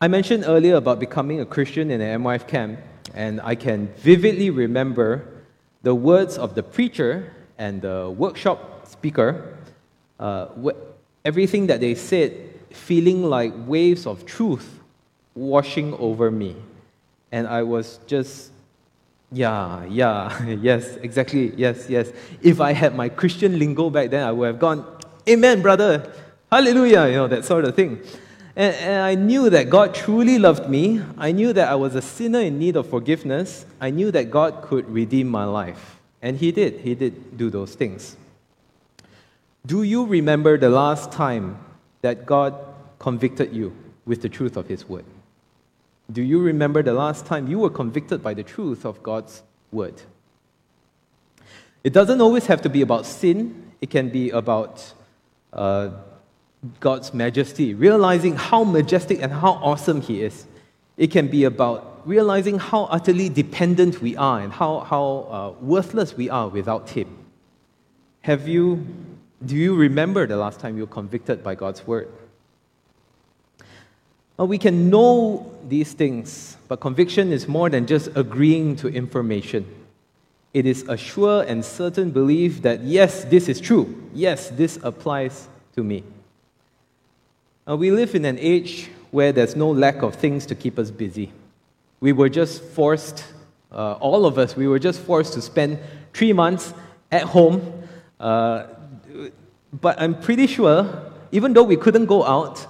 I 0.00 0.08
mentioned 0.08 0.44
earlier 0.46 0.76
about 0.76 0.98
becoming 0.98 1.40
a 1.40 1.46
Christian 1.46 1.90
in 1.90 2.00
an 2.00 2.22
MYF 2.22 2.46
camp, 2.46 2.78
and 3.18 3.40
I 3.42 3.56
can 3.56 3.88
vividly 3.96 4.48
remember 4.48 5.26
the 5.82 5.94
words 5.94 6.38
of 6.38 6.54
the 6.54 6.62
preacher 6.62 7.34
and 7.58 7.82
the 7.82 8.14
workshop 8.16 8.86
speaker, 8.86 9.58
uh, 10.20 10.46
everything 11.24 11.66
that 11.66 11.80
they 11.80 11.96
said 11.96 12.32
feeling 12.70 13.24
like 13.24 13.52
waves 13.66 14.06
of 14.06 14.24
truth 14.24 14.78
washing 15.34 15.94
over 15.94 16.30
me. 16.30 16.54
And 17.32 17.48
I 17.48 17.64
was 17.64 17.98
just 18.06 18.52
yeah, 19.32 19.84
yeah, 19.84 20.46
yes, 20.62 20.96
exactly, 21.02 21.52
yes, 21.56 21.90
yes. 21.90 22.12
If 22.40 22.60
I 22.60 22.72
had 22.72 22.94
my 22.94 23.08
Christian 23.08 23.58
lingo 23.58 23.90
back 23.90 24.10
then, 24.10 24.26
I 24.26 24.32
would 24.32 24.46
have 24.46 24.58
gone, 24.58 24.86
Amen, 25.28 25.60
brother, 25.60 26.10
hallelujah, 26.50 27.08
you 27.08 27.14
know, 27.14 27.26
that 27.26 27.44
sort 27.44 27.64
of 27.64 27.74
thing. 27.74 28.00
And, 28.58 28.74
and 28.74 29.02
I 29.02 29.14
knew 29.14 29.48
that 29.50 29.70
God 29.70 29.94
truly 29.94 30.36
loved 30.36 30.68
me. 30.68 31.00
I 31.16 31.30
knew 31.30 31.52
that 31.52 31.68
I 31.68 31.76
was 31.76 31.94
a 31.94 32.02
sinner 32.02 32.40
in 32.40 32.58
need 32.58 32.74
of 32.74 32.88
forgiveness. 32.90 33.64
I 33.80 33.90
knew 33.90 34.10
that 34.10 34.32
God 34.32 34.62
could 34.62 34.90
redeem 34.90 35.28
my 35.28 35.44
life. 35.44 36.00
And 36.20 36.36
He 36.36 36.50
did, 36.50 36.80
He 36.80 36.96
did 36.96 37.38
do 37.38 37.50
those 37.50 37.76
things. 37.76 38.16
Do 39.64 39.84
you 39.84 40.04
remember 40.04 40.58
the 40.58 40.70
last 40.70 41.12
time 41.12 41.56
that 42.02 42.26
God 42.26 42.52
convicted 42.98 43.54
you 43.54 43.72
with 44.04 44.22
the 44.22 44.28
truth 44.28 44.56
of 44.56 44.66
His 44.66 44.88
word? 44.88 45.04
Do 46.10 46.20
you 46.20 46.40
remember 46.40 46.82
the 46.82 46.94
last 46.94 47.26
time 47.26 47.46
you 47.46 47.60
were 47.60 47.70
convicted 47.70 48.24
by 48.24 48.34
the 48.34 48.42
truth 48.42 48.84
of 48.84 49.04
God's 49.04 49.44
word? 49.70 50.02
It 51.84 51.92
doesn't 51.92 52.20
always 52.20 52.46
have 52.46 52.62
to 52.62 52.68
be 52.68 52.82
about 52.82 53.06
sin, 53.06 53.70
it 53.80 53.90
can 53.90 54.08
be 54.08 54.30
about 54.30 54.94
uh, 55.52 55.90
God's 56.80 57.14
majesty, 57.14 57.74
realizing 57.74 58.36
how 58.36 58.64
majestic 58.64 59.22
and 59.22 59.32
how 59.32 59.52
awesome 59.52 60.00
He 60.00 60.22
is. 60.22 60.46
It 60.96 61.10
can 61.10 61.28
be 61.28 61.44
about 61.44 62.02
realizing 62.04 62.58
how 62.58 62.84
utterly 62.84 63.28
dependent 63.28 64.02
we 64.02 64.16
are 64.16 64.40
and 64.40 64.52
how, 64.52 64.80
how 64.80 65.06
uh, 65.30 65.64
worthless 65.64 66.16
we 66.16 66.28
are 66.28 66.48
without 66.48 66.90
Him. 66.90 67.16
Have 68.22 68.48
you, 68.48 68.86
do 69.44 69.54
you 69.54 69.76
remember 69.76 70.26
the 70.26 70.36
last 70.36 70.58
time 70.58 70.76
you 70.76 70.82
were 70.82 70.92
convicted 70.92 71.44
by 71.44 71.54
God's 71.54 71.86
word? 71.86 72.08
Well, 74.36 74.48
we 74.48 74.58
can 74.58 74.90
know 74.90 75.52
these 75.68 75.92
things, 75.92 76.56
but 76.68 76.80
conviction 76.80 77.32
is 77.32 77.48
more 77.48 77.70
than 77.70 77.86
just 77.86 78.08
agreeing 78.16 78.76
to 78.76 78.88
information. 78.88 79.66
It 80.54 80.64
is 80.64 80.82
a 80.88 80.96
sure 80.96 81.42
and 81.42 81.64
certain 81.64 82.10
belief 82.10 82.62
that, 82.62 82.82
yes, 82.82 83.24
this 83.24 83.48
is 83.48 83.60
true. 83.60 84.10
Yes, 84.14 84.50
this 84.50 84.78
applies 84.82 85.48
to 85.74 85.84
me. 85.84 86.02
Now, 87.68 87.76
we 87.76 87.90
live 87.90 88.14
in 88.14 88.24
an 88.24 88.38
age 88.38 88.88
where 89.10 89.30
there's 89.30 89.54
no 89.54 89.68
lack 89.68 90.00
of 90.00 90.14
things 90.14 90.46
to 90.46 90.54
keep 90.54 90.78
us 90.78 90.90
busy. 90.90 91.30
We 92.00 92.12
were 92.14 92.30
just 92.30 92.62
forced, 92.62 93.22
uh, 93.70 93.92
all 94.00 94.24
of 94.24 94.38
us, 94.38 94.56
we 94.56 94.66
were 94.66 94.78
just 94.78 95.00
forced 95.00 95.34
to 95.34 95.42
spend 95.42 95.78
three 96.14 96.32
months 96.32 96.72
at 97.12 97.24
home. 97.24 97.60
Uh, 98.18 98.68
but 99.70 100.00
I'm 100.00 100.18
pretty 100.18 100.46
sure, 100.46 101.12
even 101.30 101.52
though 101.52 101.62
we 101.62 101.76
couldn't 101.76 102.06
go 102.06 102.24
out, 102.24 102.66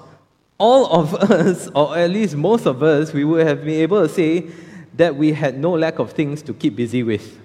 all 0.59 0.87
of 0.87 1.15
us, 1.31 1.69
or 1.77 1.97
at 1.97 2.11
least 2.11 2.35
most 2.35 2.67
of 2.67 2.83
us, 2.83 3.13
we 3.13 3.23
would 3.23 3.47
have 3.47 3.65
been 3.65 3.81
able 3.81 4.03
to 4.03 4.13
say 4.13 4.51
that 4.97 5.15
we 5.15 5.33
had 5.33 5.61
no 5.61 5.75
lack 5.75 6.01
of 6.01 6.11
things 6.11 6.43
to 6.43 6.53
keep 6.53 6.75
busy 6.75 7.05
with. 7.05 7.39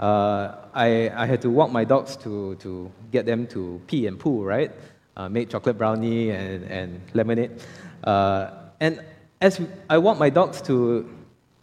Uh, 0.00 0.54
I, 0.72 1.10
I 1.14 1.26
had 1.26 1.42
to 1.42 1.50
walk 1.50 1.70
my 1.70 1.84
dogs 1.84 2.16
to, 2.16 2.54
to 2.56 2.90
get 3.10 3.26
them 3.26 3.46
to 3.48 3.78
pee 3.86 4.06
and 4.06 4.18
poo, 4.18 4.42
right? 4.42 4.72
Uh, 5.16 5.28
made 5.28 5.50
chocolate 5.50 5.76
brownie 5.76 6.30
and, 6.30 6.64
and 6.64 7.00
lemonade. 7.12 7.50
Uh, 8.02 8.50
and 8.80 9.04
as 9.40 9.60
I 9.90 9.98
walked 9.98 10.18
my 10.18 10.30
dogs 10.30 10.62
to, 10.62 11.08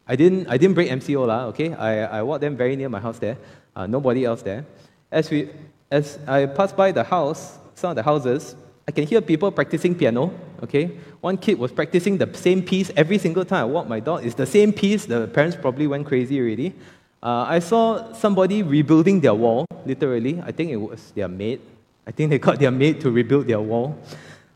I 0.08 0.16
didn't, 0.16 0.48
I 0.48 0.58
didn't 0.58 0.76
break 0.76 0.90
MCO, 0.92 1.26
lah, 1.26 1.46
okay? 1.46 1.74
I, 1.74 2.20
I 2.20 2.22
walked 2.22 2.42
them 2.42 2.56
very 2.56 2.76
near 2.76 2.90
my 2.90 3.00
house 3.00 3.18
there, 3.18 3.38
uh, 3.76 3.88
nobody 3.88 4.26
else 4.26 4.42
there. 4.42 4.66
As, 5.12 5.30
we, 5.32 5.50
as 5.90 6.20
I 6.28 6.46
passed 6.46 6.78
by 6.78 6.92
the 6.92 7.04
house, 7.04 7.58
some 7.74 7.92
of 7.92 7.96
the 7.96 8.04
houses, 8.04 8.56
I 8.88 8.92
can 8.92 9.08
hear 9.08 9.22
people 9.22 9.52
practicing 9.52 9.96
piano, 9.96 10.32
okay? 10.64 10.98
One 11.22 11.38
kid 11.38 11.58
was 11.58 11.72
practicing 11.72 12.18
the 12.18 12.32
same 12.34 12.62
piece 12.62 12.92
every 12.96 13.18
single 13.18 13.46
time 13.46 13.62
I 13.62 13.66
walk 13.66 13.88
my 13.88 14.00
dog. 14.00 14.26
It's 14.26 14.36
the 14.36 14.46
same 14.46 14.74
piece. 14.74 15.06
The 15.06 15.28
parents 15.28 15.56
probably 15.56 15.88
went 15.88 16.08
crazy 16.08 16.40
already. 16.40 16.74
Uh, 17.22 17.46
I 17.48 17.60
saw 17.60 18.14
somebody 18.14 18.64
rebuilding 18.64 19.22
their 19.22 19.34
wall, 19.34 19.66
literally. 19.86 20.42
I 20.42 20.52
think 20.52 20.72
it 20.72 20.78
was 20.78 21.12
their 21.12 21.28
maid. 21.28 21.62
I 22.10 22.12
think 22.12 22.32
they 22.32 22.40
got 22.40 22.58
their 22.58 22.72
maid 22.72 23.02
to 23.02 23.12
rebuild 23.12 23.46
their 23.46 23.62
wall. 23.62 23.96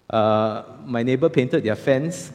Uh, 0.09 0.63
my 0.85 1.03
neighbor 1.03 1.29
painted 1.29 1.63
their 1.63 1.75
fence. 1.75 2.31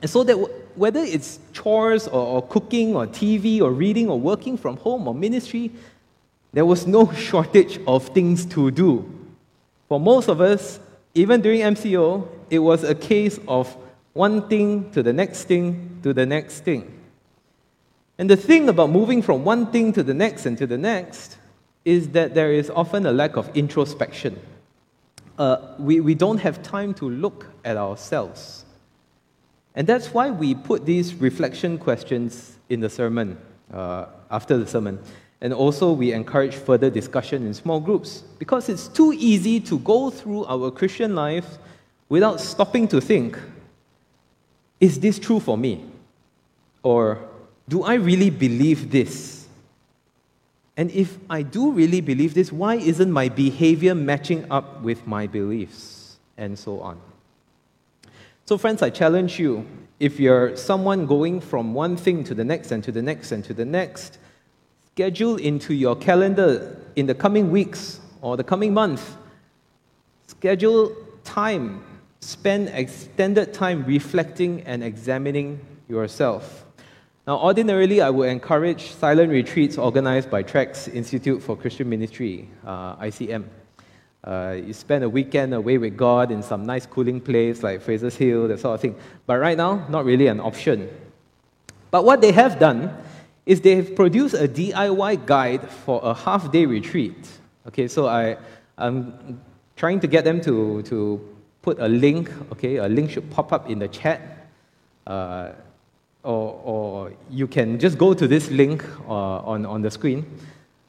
And 0.00 0.08
so 0.08 0.22
that 0.22 0.34
w- 0.34 0.54
whether 0.76 1.00
it's 1.00 1.40
chores 1.52 2.06
or, 2.06 2.24
or 2.24 2.42
cooking 2.46 2.94
or 2.94 3.08
TV 3.08 3.60
or 3.60 3.72
reading 3.72 4.08
or 4.08 4.20
working 4.20 4.56
from 4.56 4.76
home 4.76 5.08
or 5.08 5.14
ministry, 5.14 5.72
there 6.52 6.64
was 6.64 6.86
no 6.86 7.10
shortage 7.28 7.80
of 7.88 8.06
things 8.10 8.46
to 8.46 8.70
do. 8.70 9.04
For 9.88 9.98
most 9.98 10.28
of 10.28 10.40
us, 10.40 10.78
even 11.12 11.40
during 11.40 11.62
MCO, 11.62 12.28
it 12.48 12.60
was 12.60 12.84
a 12.84 12.94
case 12.94 13.40
of 13.48 13.76
one 14.12 14.48
thing 14.48 14.92
to 14.92 15.02
the 15.02 15.12
next 15.12 15.44
thing 15.48 15.98
to 16.04 16.14
the 16.14 16.24
next 16.24 16.60
thing. 16.60 16.92
And 18.16 18.30
the 18.30 18.36
thing 18.36 18.68
about 18.68 18.90
moving 18.90 19.22
from 19.22 19.44
one 19.44 19.72
thing 19.72 19.92
to 19.94 20.04
the 20.04 20.14
next 20.14 20.46
and 20.46 20.56
to 20.58 20.68
the 20.68 20.78
next 20.78 21.36
is 21.86 22.08
that 22.08 22.34
there 22.34 22.52
is 22.52 22.68
often 22.68 23.06
a 23.06 23.12
lack 23.12 23.36
of 23.36 23.48
introspection. 23.56 24.36
Uh, 25.38 25.74
we, 25.78 26.00
we 26.00 26.16
don't 26.16 26.38
have 26.38 26.60
time 26.60 26.92
to 26.92 27.08
look 27.08 27.46
at 27.64 27.76
ourselves. 27.76 28.64
And 29.76 29.86
that's 29.86 30.12
why 30.12 30.30
we 30.30 30.56
put 30.56 30.84
these 30.84 31.14
reflection 31.14 31.78
questions 31.78 32.58
in 32.68 32.80
the 32.80 32.90
sermon, 32.90 33.38
uh, 33.72 34.06
after 34.32 34.58
the 34.58 34.66
sermon. 34.66 34.98
And 35.40 35.52
also, 35.52 35.92
we 35.92 36.12
encourage 36.12 36.56
further 36.56 36.90
discussion 36.90 37.46
in 37.46 37.54
small 37.54 37.78
groups 37.78 38.24
because 38.40 38.68
it's 38.68 38.88
too 38.88 39.12
easy 39.16 39.60
to 39.60 39.78
go 39.78 40.10
through 40.10 40.44
our 40.46 40.72
Christian 40.72 41.14
life 41.14 41.58
without 42.08 42.40
stopping 42.40 42.88
to 42.88 43.00
think 43.00 43.38
is 44.80 45.00
this 45.00 45.18
true 45.18 45.40
for 45.40 45.56
me? 45.56 45.86
Or 46.82 47.18
do 47.68 47.82
I 47.82 47.94
really 47.94 48.28
believe 48.28 48.90
this? 48.90 49.35
And 50.76 50.90
if 50.90 51.18
I 51.30 51.42
do 51.42 51.72
really 51.72 52.00
believe 52.00 52.34
this, 52.34 52.52
why 52.52 52.74
isn't 52.74 53.10
my 53.10 53.28
behavior 53.28 53.94
matching 53.94 54.50
up 54.50 54.82
with 54.82 55.06
my 55.06 55.26
beliefs? 55.26 56.18
And 56.36 56.58
so 56.58 56.80
on. 56.80 57.00
So, 58.44 58.58
friends, 58.58 58.82
I 58.82 58.90
challenge 58.90 59.38
you 59.38 59.66
if 59.98 60.20
you're 60.20 60.54
someone 60.56 61.06
going 61.06 61.40
from 61.40 61.72
one 61.72 61.96
thing 61.96 62.22
to 62.24 62.34
the 62.34 62.44
next 62.44 62.72
and 62.72 62.84
to 62.84 62.92
the 62.92 63.00
next 63.00 63.32
and 63.32 63.42
to 63.44 63.54
the 63.54 63.64
next, 63.64 64.18
schedule 64.92 65.36
into 65.36 65.72
your 65.72 65.96
calendar 65.96 66.78
in 66.94 67.06
the 67.06 67.14
coming 67.14 67.50
weeks 67.50 68.00
or 68.20 68.36
the 68.36 68.44
coming 68.44 68.74
month. 68.74 69.16
Schedule 70.26 70.94
time, 71.24 71.82
spend 72.20 72.68
extended 72.68 73.54
time 73.54 73.84
reflecting 73.86 74.60
and 74.62 74.84
examining 74.84 75.58
yourself. 75.88 76.65
Now, 77.26 77.38
ordinarily, 77.38 78.00
I 78.00 78.08
would 78.08 78.28
encourage 78.28 78.92
silent 78.92 79.32
retreats 79.32 79.78
organized 79.78 80.30
by 80.30 80.44
TREX 80.44 80.86
Institute 80.94 81.42
for 81.42 81.56
Christian 81.56 81.88
Ministry, 81.88 82.48
uh, 82.64 82.94
ICM. 82.98 83.42
Uh, 84.22 84.56
you 84.64 84.72
spend 84.72 85.02
a 85.02 85.08
weekend 85.08 85.52
away 85.52 85.76
with 85.76 85.96
God 85.96 86.30
in 86.30 86.40
some 86.40 86.64
nice 86.64 86.86
cooling 86.86 87.20
place 87.20 87.64
like 87.64 87.82
Fraser's 87.82 88.14
Hill, 88.14 88.46
that 88.46 88.60
sort 88.60 88.76
of 88.76 88.80
thing. 88.80 88.94
But 89.26 89.40
right 89.40 89.56
now, 89.56 89.88
not 89.88 90.04
really 90.04 90.28
an 90.28 90.38
option. 90.38 90.88
But 91.90 92.04
what 92.04 92.20
they 92.20 92.30
have 92.30 92.60
done 92.60 92.96
is 93.44 93.60
they 93.60 93.74
have 93.74 93.96
produced 93.96 94.36
a 94.36 94.46
DIY 94.46 95.26
guide 95.26 95.68
for 95.68 96.00
a 96.04 96.14
half 96.14 96.52
day 96.52 96.64
retreat. 96.64 97.28
Okay, 97.66 97.88
so 97.88 98.06
I, 98.06 98.36
I'm 98.78 99.40
trying 99.74 99.98
to 99.98 100.06
get 100.06 100.22
them 100.22 100.40
to, 100.42 100.82
to 100.82 101.20
put 101.62 101.80
a 101.80 101.88
link, 101.88 102.30
okay, 102.52 102.76
a 102.76 102.86
link 102.86 103.10
should 103.10 103.28
pop 103.32 103.52
up 103.52 103.68
in 103.68 103.80
the 103.80 103.88
chat. 103.88 104.46
Uh, 105.04 105.50
or, 106.26 106.60
or 106.64 107.12
you 107.30 107.46
can 107.46 107.78
just 107.78 107.96
go 107.96 108.12
to 108.12 108.26
this 108.26 108.50
link 108.50 108.84
uh, 109.08 109.38
on, 109.52 109.64
on 109.64 109.80
the 109.80 109.90
screen 109.90 110.26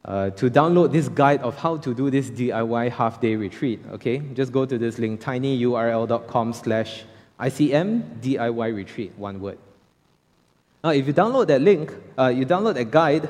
uh, 0.04 0.30
to 0.30 0.50
download 0.50 0.90
this 0.90 1.08
guide 1.08 1.40
of 1.42 1.56
how 1.56 1.76
to 1.76 1.94
do 1.94 2.10
this 2.10 2.28
DIY 2.28 2.90
half 2.90 3.20
day 3.20 3.36
retreat. 3.36 3.80
Okay, 3.92 4.18
just 4.34 4.52
go 4.52 4.66
to 4.66 4.76
this 4.76 4.98
link 4.98 5.20
tinyurl.com 5.20 6.52
slash 6.52 7.04
ICM 7.38 8.20
DIY 8.20 8.74
retreat, 8.74 9.12
one 9.16 9.40
word. 9.40 9.58
Now, 10.82 10.90
if 10.90 11.06
you 11.06 11.12
download 11.12 11.46
that 11.48 11.60
link, 11.60 11.94
uh, 12.18 12.28
you 12.28 12.44
download 12.44 12.74
that 12.74 12.90
guide, 12.90 13.28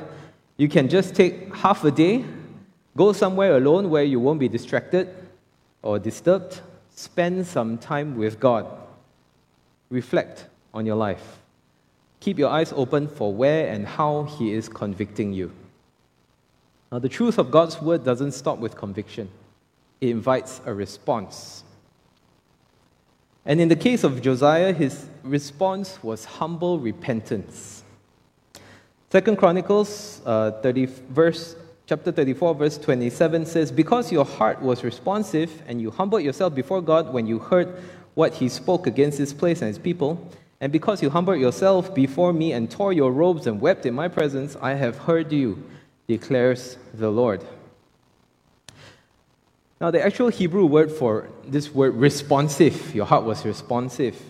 you 0.57 0.67
can 0.67 0.89
just 0.89 1.15
take 1.15 1.55
half 1.55 1.83
a 1.83 1.91
day, 1.91 2.25
go 2.97 3.13
somewhere 3.13 3.55
alone 3.55 3.89
where 3.89 4.03
you 4.03 4.19
won't 4.19 4.39
be 4.39 4.49
distracted 4.49 5.13
or 5.83 5.99
disturbed, 5.99 6.61
spend 6.89 7.45
some 7.45 7.77
time 7.77 8.17
with 8.17 8.39
God, 8.39 8.65
reflect 9.89 10.47
on 10.73 10.85
your 10.85 10.95
life. 10.95 11.38
Keep 12.19 12.39
your 12.39 12.49
eyes 12.49 12.73
open 12.75 13.07
for 13.07 13.33
where 13.33 13.71
and 13.71 13.87
how 13.87 14.23
He 14.23 14.53
is 14.53 14.67
convicting 14.67 15.33
you. 15.33 15.51
Now, 16.91 16.99
the 16.99 17.09
truth 17.09 17.37
of 17.37 17.51
God's 17.51 17.81
word 17.81 18.03
doesn't 18.03 18.31
stop 18.31 18.57
with 18.57 18.75
conviction, 18.75 19.29
it 20.01 20.09
invites 20.09 20.61
a 20.65 20.73
response. 20.73 21.63
And 23.45 23.61
in 23.61 23.67
the 23.67 23.75
case 23.75 24.03
of 24.03 24.21
Josiah, 24.21 24.73
his 24.73 25.07
response 25.23 26.03
was 26.03 26.25
humble 26.25 26.79
repentance. 26.79 27.83
Second 29.09 29.37
Chronicles 29.37 30.21
uh, 30.25 30.51
30, 30.61 30.85
verse, 30.85 31.55
chapter 31.87 32.11
34, 32.11 32.53
verse 32.53 32.77
27 32.77 33.45
says, 33.45 33.71
Because 33.71 34.11
your 34.11 34.25
heart 34.25 34.61
was 34.61 34.83
responsive 34.83 35.63
and 35.67 35.81
you 35.81 35.89
humbled 35.89 36.21
yourself 36.21 36.53
before 36.53 36.81
God 36.81 37.11
when 37.11 37.25
you 37.25 37.39
heard 37.39 37.81
what 38.13 38.35
he 38.35 38.49
spoke 38.49 38.85
against 38.85 39.17
this 39.17 39.33
place 39.33 39.61
and 39.61 39.67
his 39.69 39.79
people, 39.79 40.29
and 40.61 40.71
because 40.71 41.01
you 41.01 41.09
humbled 41.09 41.39
yourself 41.39 41.93
before 41.95 42.33
me 42.33 42.51
and 42.51 42.69
tore 42.69 42.93
your 42.93 43.11
robes 43.11 43.47
and 43.47 43.61
wept 43.61 43.85
in 43.85 43.93
my 43.93 44.07
presence, 44.07 44.57
I 44.61 44.73
have 44.73 44.97
heard 44.97 45.31
you, 45.31 45.63
declares 46.07 46.77
the 46.93 47.09
Lord. 47.09 47.43
Now, 49.79 49.91
the 49.91 50.03
actual 50.05 50.27
Hebrew 50.27 50.65
word 50.65 50.91
for 50.91 51.29
this 51.45 51.73
word 51.73 51.95
responsive, 51.95 52.93
your 52.93 53.05
heart 53.05 53.23
was 53.23 53.45
responsive. 53.45 54.21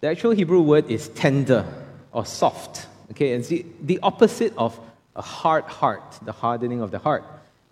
The 0.00 0.08
actual 0.08 0.30
Hebrew 0.30 0.62
word 0.62 0.88
is 0.88 1.08
tender 1.08 1.66
or 2.12 2.24
soft. 2.24 2.86
Okay, 3.10 3.32
and 3.32 3.40
it's 3.40 3.48
the, 3.48 3.66
the 3.82 3.98
opposite 4.02 4.54
of 4.56 4.78
a 5.16 5.22
hard 5.22 5.64
heart, 5.64 6.20
the 6.22 6.32
hardening 6.32 6.80
of 6.80 6.92
the 6.92 7.00
heart, 7.00 7.24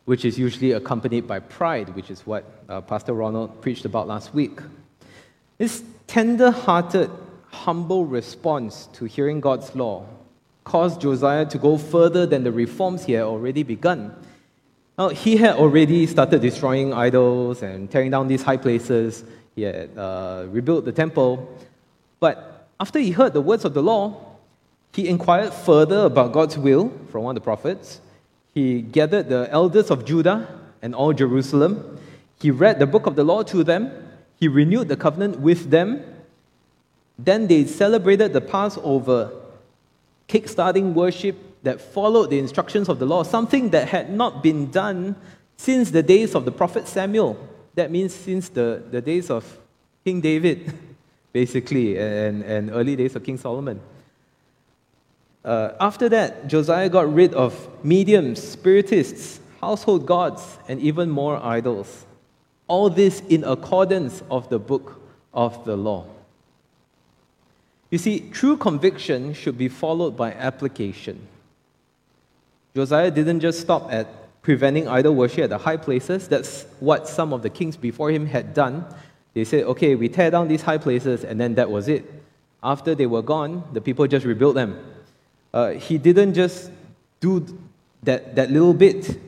which 0.05 0.25
is 0.25 0.37
usually 0.37 0.73
accompanied 0.73 1.29
by 1.29 1.38
pride, 1.38 1.95
which 1.95 2.11
is 2.11 2.27
what 2.27 2.45
uh, 2.69 2.81
Pastor 2.81 3.12
Ronald 3.12 3.62
preached 3.62 3.85
about 3.85 4.09
last 4.09 4.35
week. 4.35 4.59
This 5.59 5.85
tender 6.09 6.51
hearted, 6.51 7.11
humble 7.51 8.05
response 8.05 8.89
to 8.95 9.05
hearing 9.05 9.41
God's 9.41 9.75
law 9.75 10.07
caused 10.65 11.01
Josiah 11.01 11.47
to 11.47 11.59
go 11.59 11.79
further 11.79 12.27
than 12.27 12.45
the 12.45 12.53
reforms 12.53 13.05
he 13.05 13.13
had 13.13 13.23
already 13.23 13.63
begun. 13.63 14.15
Now, 14.99 15.09
he 15.09 15.37
had 15.37 15.57
already 15.57 16.07
started 16.07 16.43
destroying 16.43 16.93
idols 16.93 17.63
and 17.63 17.91
tearing 17.91 18.11
down 18.11 18.29
these 18.29 18.43
high 18.43 18.57
places. 18.57 19.25
He 19.55 19.63
had 19.63 19.97
uh, 19.97 20.47
rebuilt 20.49 20.85
the 20.85 20.93
temple. 20.93 21.57
But 22.21 22.67
after 22.81 22.99
he 22.99 23.13
heard 23.13 23.33
the 23.33 23.41
words 23.41 23.65
of 23.65 23.75
the 23.75 23.83
law, 23.83 24.37
he 24.93 25.09
inquired 25.09 25.55
further 25.55 26.07
about 26.07 26.33
God's 26.33 26.59
will 26.59 26.93
from 27.11 27.23
one 27.23 27.37
of 27.37 27.43
the 27.43 27.45
prophets. 27.45 28.01
He 28.55 28.83
gathered 28.83 29.29
the 29.29 29.49
elders 29.51 29.91
of 29.91 30.05
Judah 30.05 30.49
and 30.83 30.95
all 30.95 31.13
Jerusalem. 31.13 31.99
He 32.41 32.51
read 32.51 32.79
the 32.79 32.87
book 32.87 33.07
of 33.07 33.17
the 33.17 33.25
law 33.25 33.43
to 33.45 33.65
them. 33.65 33.91
He 34.41 34.49
renewed 34.49 34.89
the 34.89 34.97
covenant 34.97 35.41
with 35.41 35.71
them. 35.71 36.05
Then 37.18 37.48
they 37.48 37.64
celebrated 37.64 38.33
the 38.33 38.40
Passover, 38.40 39.33
kickstarting 40.28 40.94
worship 40.94 41.37
that 41.64 41.81
followed 41.81 42.31
the 42.31 42.38
instructions 42.38 42.88
of 42.88 42.98
the 42.98 43.07
law, 43.07 43.24
something 43.24 43.70
that 43.70 43.88
had 43.88 44.11
not 44.11 44.42
been 44.42 44.70
done 44.70 45.16
since 45.57 45.90
the 45.90 46.02
days 46.02 46.35
of 46.35 46.44
the 46.44 46.52
prophet 46.52 46.87
Samuel. 46.87 47.37
That 47.74 47.90
means 47.90 48.14
since 48.14 48.48
the, 48.48 48.83
the 48.90 49.00
days 49.00 49.31
of 49.31 49.59
King 50.04 50.20
David, 50.20 50.72
basically, 51.33 51.98
and, 51.98 52.42
and 52.42 52.70
early 52.70 52.94
days 52.94 53.16
of 53.16 53.24
King 53.24 53.37
Solomon. 53.37 53.81
Uh, 55.44 55.72
after 55.81 56.09
that, 56.09 56.46
Josiah 56.46 56.88
got 56.88 57.12
rid 57.12 57.35
of 57.35 57.68
mediums, 57.85 58.42
spiritists, 58.42 59.40
household 59.61 60.07
gods, 60.07 60.59
and 60.68 60.81
even 60.81 61.11
more 61.11 61.42
idols. 61.42 62.07
All 62.68 62.90
this 62.90 63.20
in 63.28 63.44
accordance 63.44 64.22
of 64.31 64.48
the 64.50 64.59
book 64.59 65.00
of 65.33 65.64
the 65.64 65.76
law. 65.76 66.07
You 67.90 67.98
see, 67.98 68.20
true 68.31 68.57
conviction 68.57 69.33
should 69.33 69.57
be 69.57 69.68
followed 69.68 70.16
by 70.16 70.33
application. 70.33 71.27
Josiah 72.74 73.11
didn't 73.11 73.40
just 73.40 73.61
stop 73.61 73.92
at 73.92 74.07
preventing 74.42 74.88
idol 74.88 75.14
worship 75.14 75.44
at 75.44 75.51
the 75.51 75.59
high 75.59 75.77
places. 75.77 76.29
That's 76.29 76.66
what 76.81 77.09
some 77.09 77.33
of 77.33 77.42
the 77.42 77.51
kings 77.51 77.77
before 77.77 78.11
him 78.11 78.27
had 78.27 78.55
done. 78.55 78.85
They 79.35 79.44
said, 79.44 79.64
okay, 79.64 79.94
we 79.94 80.09
tear 80.09 80.31
down 80.31 80.48
these 80.48 80.62
high 80.62 80.79
places, 80.79 81.24
and 81.24 81.40
then 81.40 81.55
that 81.55 81.70
was 81.70 81.88
it. 81.88 82.05
After 82.62 82.94
they 82.94 83.07
were 83.07 83.22
gone, 83.22 83.64
the 83.72 83.81
people 83.81 84.07
just 84.07 84.27
rebuilt 84.27 84.55
them 84.55 84.79
uh, 85.53 85.70
he 85.70 85.98
didn't 85.98 86.35
just 86.35 86.70
do 87.20 87.44
that, 88.03 88.35
that 88.37 88.51
little 88.51 88.74
bit. 88.74 89.18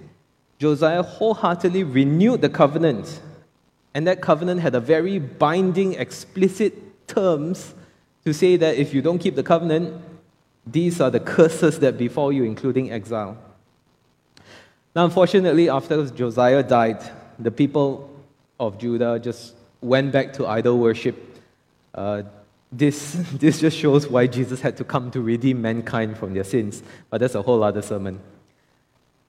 Josiah 0.59 1.03
wholeheartedly 1.03 1.85
renewed 1.85 2.43
the 2.43 2.49
covenant. 2.49 3.21
And 3.95 4.07
that 4.07 4.21
covenant 4.21 4.61
had 4.61 4.75
a 4.75 4.81
very 4.81 5.19
binding, 5.19 5.95
explicit 5.95 7.09
terms 7.09 7.75
to 8.25 8.35
say 8.35 8.57
that 8.57 8.77
if 8.77 8.93
you 8.93 9.03
don't 9.03 9.19
keep 9.19 9.35
the 9.35 9.43
covenant, 9.43 10.01
these 10.67 11.01
are 11.01 11.11
the 11.11 11.21
curses 11.21 11.79
that 11.81 11.97
befall 11.97 12.33
you, 12.33 12.45
including 12.45 12.93
exile. 12.93 13.37
Now, 14.95 15.05
unfortunately, 15.05 15.69
after 15.69 16.07
Josiah 16.11 16.63
died, 16.63 17.03
the 17.39 17.51
people 17.51 18.11
of 18.59 18.79
Judah 18.79 19.19
just 19.19 19.55
went 19.81 20.13
back 20.13 20.33
to 20.35 20.47
idol 20.47 20.79
worship. 20.79 21.17
Uh, 21.95 22.23
this, 22.71 23.13
this 23.33 23.61
just 23.61 23.79
shows 23.79 24.09
why 24.09 24.27
Jesus 24.27 24.61
had 24.61 24.77
to 24.77 24.85
come 24.85 25.11
to 25.13 25.21
redeem 25.21 25.63
mankind 25.63 26.19
from 26.19 26.35
their 26.35 26.45
sins, 26.45 26.83
but 27.09 27.21
that's 27.21 27.35
a 27.35 27.43
whole 27.43 27.63
other 27.63 27.83
sermon. 27.83 28.21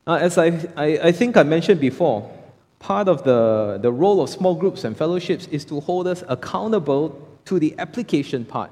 Now, 0.06 0.16
as 0.16 0.38
I, 0.38 0.48
I, 0.76 0.86
I 1.04 1.12
think 1.12 1.38
I 1.38 1.44
mentioned 1.44 1.80
before, 1.80 2.30
part 2.80 3.08
of 3.08 3.24
the, 3.24 3.80
the 3.82 3.92
role 3.92 4.22
of 4.22 4.30
small 4.30 4.56
groups 4.56 4.84
and 4.84 4.98
fellowships 4.98 5.48
is 5.48 5.64
to 5.66 5.80
hold 5.80 6.08
us 6.08 6.24
accountable 6.28 7.28
to 7.46 7.60
the 7.60 7.76
application 7.78 8.44
part 8.44 8.72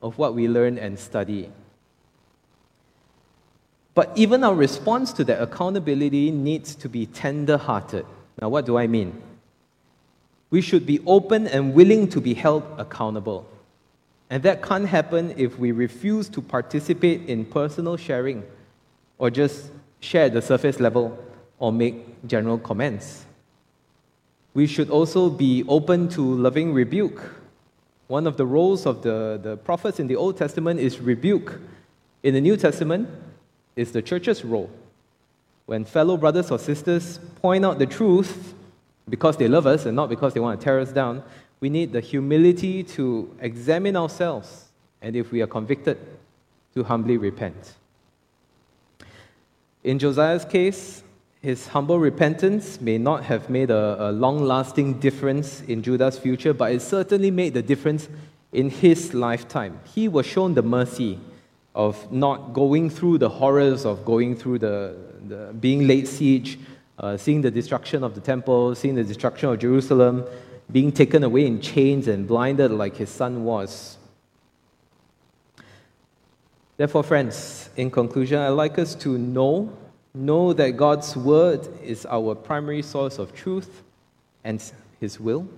of 0.00 0.18
what 0.18 0.34
we 0.34 0.48
learn 0.48 0.78
and 0.78 0.98
study. 0.98 1.50
But 3.94 4.12
even 4.14 4.44
our 4.44 4.54
response 4.54 5.12
to 5.14 5.24
that 5.24 5.42
accountability 5.42 6.30
needs 6.30 6.74
to 6.76 6.88
be 6.88 7.06
tender 7.06 7.56
hearted. 7.56 8.06
Now, 8.40 8.48
what 8.48 8.64
do 8.64 8.78
I 8.78 8.86
mean? 8.86 9.20
We 10.50 10.60
should 10.60 10.86
be 10.86 11.00
open 11.04 11.46
and 11.48 11.74
willing 11.74 12.08
to 12.10 12.20
be 12.20 12.34
held 12.34 12.62
accountable. 12.78 13.46
And 14.30 14.42
that 14.44 14.62
can't 14.62 14.86
happen 14.86 15.34
if 15.36 15.58
we 15.58 15.72
refuse 15.72 16.28
to 16.30 16.40
participate 16.40 17.28
in 17.28 17.44
personal 17.44 17.96
sharing 17.96 18.44
or 19.18 19.30
just 19.30 19.70
share 20.00 20.28
the 20.28 20.42
surface 20.42 20.78
level 20.78 21.18
or 21.58 21.72
make 21.72 22.26
general 22.26 22.58
comments. 22.58 23.24
We 24.54 24.66
should 24.66 24.90
also 24.90 25.28
be 25.28 25.64
open 25.66 26.08
to 26.10 26.22
loving 26.22 26.72
rebuke. 26.72 27.20
One 28.08 28.26
of 28.26 28.36
the 28.36 28.46
roles 28.46 28.86
of 28.86 29.02
the, 29.02 29.38
the 29.40 29.56
prophets 29.58 30.00
in 30.00 30.06
the 30.06 30.16
Old 30.16 30.36
Testament 30.36 30.80
is 30.80 30.98
rebuke. 30.98 31.60
In 32.22 32.34
the 32.34 32.40
New 32.40 32.56
Testament, 32.56 33.08
is 33.76 33.92
the 33.92 34.02
church's 34.02 34.44
role. 34.44 34.68
When 35.66 35.84
fellow 35.84 36.16
brothers 36.16 36.50
or 36.50 36.58
sisters 36.58 37.20
point 37.40 37.64
out 37.64 37.78
the 37.78 37.86
truth 37.86 38.54
because 39.08 39.36
they 39.36 39.46
love 39.46 39.66
us 39.66 39.86
and 39.86 39.94
not 39.94 40.08
because 40.08 40.34
they 40.34 40.40
want 40.40 40.58
to 40.58 40.64
tear 40.64 40.80
us 40.80 40.90
down, 40.90 41.22
we 41.60 41.70
need 41.70 41.92
the 41.92 42.00
humility 42.00 42.82
to 42.82 43.32
examine 43.40 43.96
ourselves, 43.96 44.64
and 45.00 45.14
if 45.14 45.30
we 45.30 45.42
are 45.42 45.46
convicted, 45.46 45.98
to 46.74 46.82
humbly 46.82 47.16
repent. 47.18 47.74
In 49.84 49.98
Josiah's 49.98 50.44
case, 50.44 51.02
his 51.40 51.68
humble 51.68 51.98
repentance 51.98 52.80
may 52.80 52.98
not 52.98 53.24
have 53.24 53.48
made 53.48 53.70
a, 53.70 54.10
a 54.10 54.12
long 54.12 54.42
lasting 54.42 54.98
difference 55.00 55.60
in 55.62 55.82
Judah's 55.82 56.18
future, 56.18 56.52
but 56.52 56.72
it 56.72 56.82
certainly 56.82 57.30
made 57.30 57.54
the 57.54 57.62
difference 57.62 58.08
in 58.52 58.70
his 58.70 59.14
lifetime. 59.14 59.78
He 59.94 60.08
was 60.08 60.26
shown 60.26 60.54
the 60.54 60.62
mercy 60.62 61.18
of 61.74 62.10
not 62.10 62.52
going 62.52 62.90
through 62.90 63.18
the 63.18 63.28
horrors 63.28 63.86
of 63.86 64.04
going 64.04 64.34
through 64.34 64.58
the, 64.58 64.96
the 65.28 65.54
being 65.60 65.86
laid 65.86 66.08
siege, 66.08 66.58
uh, 66.98 67.16
seeing 67.16 67.40
the 67.40 67.50
destruction 67.50 68.02
of 68.02 68.14
the 68.14 68.20
temple, 68.20 68.74
seeing 68.74 68.96
the 68.96 69.04
destruction 69.04 69.48
of 69.50 69.58
Jerusalem, 69.60 70.24
being 70.72 70.90
taken 70.90 71.22
away 71.22 71.46
in 71.46 71.60
chains 71.60 72.08
and 72.08 72.26
blinded 72.26 72.72
like 72.72 72.96
his 72.96 73.10
son 73.10 73.44
was. 73.44 73.96
Therefore, 76.76 77.02
friends, 77.02 77.70
in 77.76 77.90
conclusion, 77.90 78.38
I'd 78.38 78.50
like 78.50 78.78
us 78.78 78.94
to 78.96 79.18
know, 79.18 79.72
know 80.14 80.52
that 80.52 80.76
God's 80.76 81.16
word 81.16 81.68
is 81.82 82.06
our 82.06 82.34
primary 82.34 82.82
source 82.82 83.18
of 83.18 83.34
truth 83.34 83.82
and 84.44 84.62
his 85.00 85.20
will. 85.20 85.48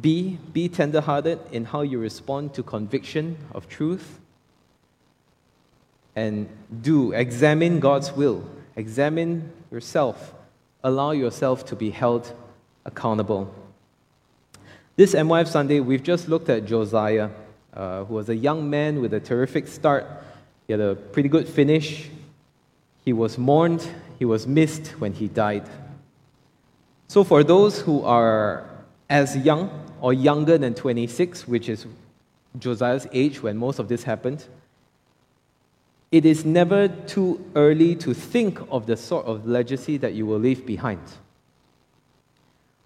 B, 0.00 0.38
be 0.52 0.68
tenderhearted 0.68 1.40
in 1.50 1.64
how 1.64 1.82
you 1.82 1.98
respond 1.98 2.54
to 2.54 2.62
conviction 2.62 3.36
of 3.52 3.68
truth. 3.68 4.20
And 6.14 6.48
do, 6.82 7.12
examine 7.12 7.80
God's 7.80 8.12
will. 8.12 8.44
Examine 8.76 9.52
yourself. 9.70 10.32
Allow 10.84 11.10
yourself 11.10 11.66
to 11.66 11.76
be 11.76 11.90
held 11.90 12.32
accountable. 12.84 13.52
This 14.96 15.14
MYF 15.14 15.48
Sunday, 15.48 15.80
we've 15.80 16.02
just 16.02 16.28
looked 16.28 16.48
at 16.48 16.66
Josiah, 16.66 17.30
uh, 17.74 18.04
who 18.04 18.14
was 18.14 18.28
a 18.28 18.36
young 18.36 18.70
man 18.70 19.00
with 19.00 19.12
a 19.14 19.20
terrific 19.20 19.66
start. 19.66 20.06
He 20.66 20.72
had 20.72 20.80
a 20.80 20.94
pretty 20.94 21.28
good 21.28 21.48
finish. 21.48 22.10
He 23.04 23.12
was 23.12 23.38
mourned, 23.38 23.86
he 24.18 24.24
was 24.24 24.46
missed 24.46 24.88
when 25.00 25.12
he 25.12 25.28
died. 25.28 25.68
So, 27.08 27.24
for 27.24 27.42
those 27.42 27.80
who 27.80 28.02
are 28.04 28.68
as 29.08 29.36
young 29.36 29.70
or 30.00 30.12
younger 30.12 30.58
than 30.58 30.74
26, 30.74 31.48
which 31.48 31.68
is 31.68 31.86
Josiah's 32.58 33.06
age 33.12 33.42
when 33.42 33.56
most 33.56 33.78
of 33.78 33.88
this 33.88 34.04
happened, 34.04 34.44
it 36.12 36.26
is 36.26 36.44
never 36.44 36.88
too 36.88 37.44
early 37.54 37.94
to 37.96 38.12
think 38.14 38.60
of 38.70 38.86
the 38.86 38.96
sort 38.96 39.26
of 39.26 39.46
legacy 39.46 39.96
that 39.98 40.14
you 40.14 40.26
will 40.26 40.38
leave 40.38 40.66
behind. 40.66 41.00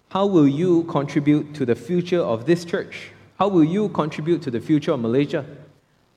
How 0.09 0.25
will 0.25 0.47
you 0.47 0.83
contribute 0.83 1.53
to 1.55 1.65
the 1.65 1.75
future 1.75 2.21
of 2.21 2.45
this 2.45 2.63
church? 2.63 3.11
How 3.37 3.47
will 3.47 3.63
you 3.63 3.89
contribute 3.89 4.41
to 4.43 4.51
the 4.51 4.61
future 4.61 4.93
of 4.93 4.99
Malaysia? 5.01 5.45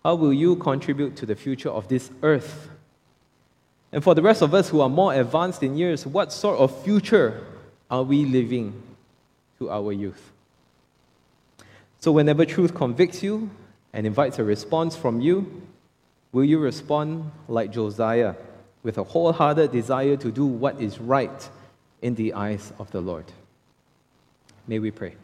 How 0.05 0.15
will 0.15 0.33
you 0.33 0.57
contribute 0.57 1.17
to 1.17 1.27
the 1.27 1.35
future 1.35 1.71
of 1.71 1.89
this 1.89 2.11
earth? 2.23 2.71
And 3.93 4.05
for 4.05 4.15
the 4.15 4.23
rest 4.23 4.43
of 4.43 4.53
us 4.53 4.69
who 4.69 4.81
are 4.81 4.89
more 4.89 5.15
advanced 5.15 5.63
in 5.63 5.77
years, 5.77 6.07
what 6.07 6.33
sort 6.33 6.59
of 6.59 6.83
future 6.85 7.45
are 7.91 8.03
we 8.03 8.25
living 8.25 8.83
to 9.59 9.71
our 9.71 9.93
youth? 9.93 10.31
So, 12.01 12.13
whenever 12.13 12.45
truth 12.45 12.75
convicts 12.75 13.23
you 13.23 13.51
and 13.93 14.07
invites 14.07 14.39
a 14.39 14.45
response 14.45 14.95
from 14.95 15.21
you, 15.21 15.63
will 16.33 16.45
you 16.45 16.59
respond 16.59 17.31
like 17.49 17.73
Josiah 17.73 18.35
with 18.83 18.99
a 18.99 19.05
wholehearted 19.05 19.73
desire 19.73 20.17
to 20.17 20.31
do 20.31 20.47
what 20.47 20.81
is 20.81 21.01
right 21.01 21.49
in 22.03 22.15
the 22.15 22.35
eyes 22.35 22.73
of 22.79 22.91
the 22.91 23.01
Lord? 23.01 23.25
May 24.67 24.79
we 24.79 24.91
pray. 24.91 25.17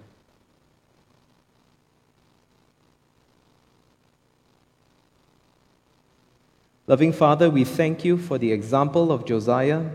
Loving 6.86 7.14
Father, 7.14 7.48
we 7.48 7.64
thank 7.64 8.04
you 8.04 8.18
for 8.18 8.36
the 8.36 8.52
example 8.52 9.10
of 9.10 9.24
Josiah 9.24 9.86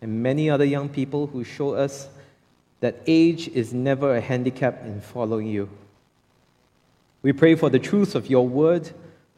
and 0.00 0.22
many 0.22 0.48
other 0.48 0.64
young 0.64 0.88
people 0.88 1.26
who 1.26 1.44
show 1.44 1.74
us 1.74 2.08
that 2.80 3.02
age 3.06 3.48
is 3.48 3.74
never 3.74 4.16
a 4.16 4.20
handicap 4.20 4.82
in 4.86 5.02
following 5.02 5.46
you. 5.46 5.68
We 7.20 7.34
pray 7.34 7.54
for 7.54 7.68
the 7.68 7.78
truth 7.78 8.14
of 8.14 8.30
your 8.30 8.48
word 8.48 8.90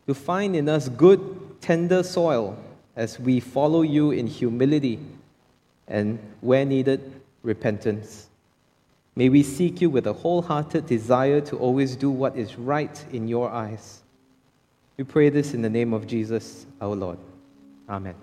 to 0.06 0.14
find 0.14 0.54
in 0.54 0.68
us 0.68 0.88
good, 0.88 1.60
tender 1.60 2.04
soil 2.04 2.56
as 2.94 3.18
we 3.18 3.40
follow 3.40 3.82
you 3.82 4.12
in 4.12 4.28
humility 4.28 5.00
and, 5.88 6.20
where 6.42 6.64
needed, 6.64 7.20
repentance. 7.42 8.28
May 9.16 9.30
we 9.30 9.42
seek 9.42 9.80
you 9.80 9.90
with 9.90 10.06
a 10.06 10.12
wholehearted 10.12 10.86
desire 10.86 11.40
to 11.40 11.58
always 11.58 11.96
do 11.96 12.08
what 12.08 12.36
is 12.36 12.56
right 12.56 13.04
in 13.12 13.26
your 13.26 13.50
eyes. 13.50 14.03
We 14.96 15.04
pray 15.04 15.28
this 15.28 15.54
in 15.54 15.62
the 15.62 15.70
name 15.70 15.92
of 15.92 16.06
Jesus, 16.06 16.66
our 16.80 16.94
Lord. 16.94 17.18
Amen. 17.88 18.14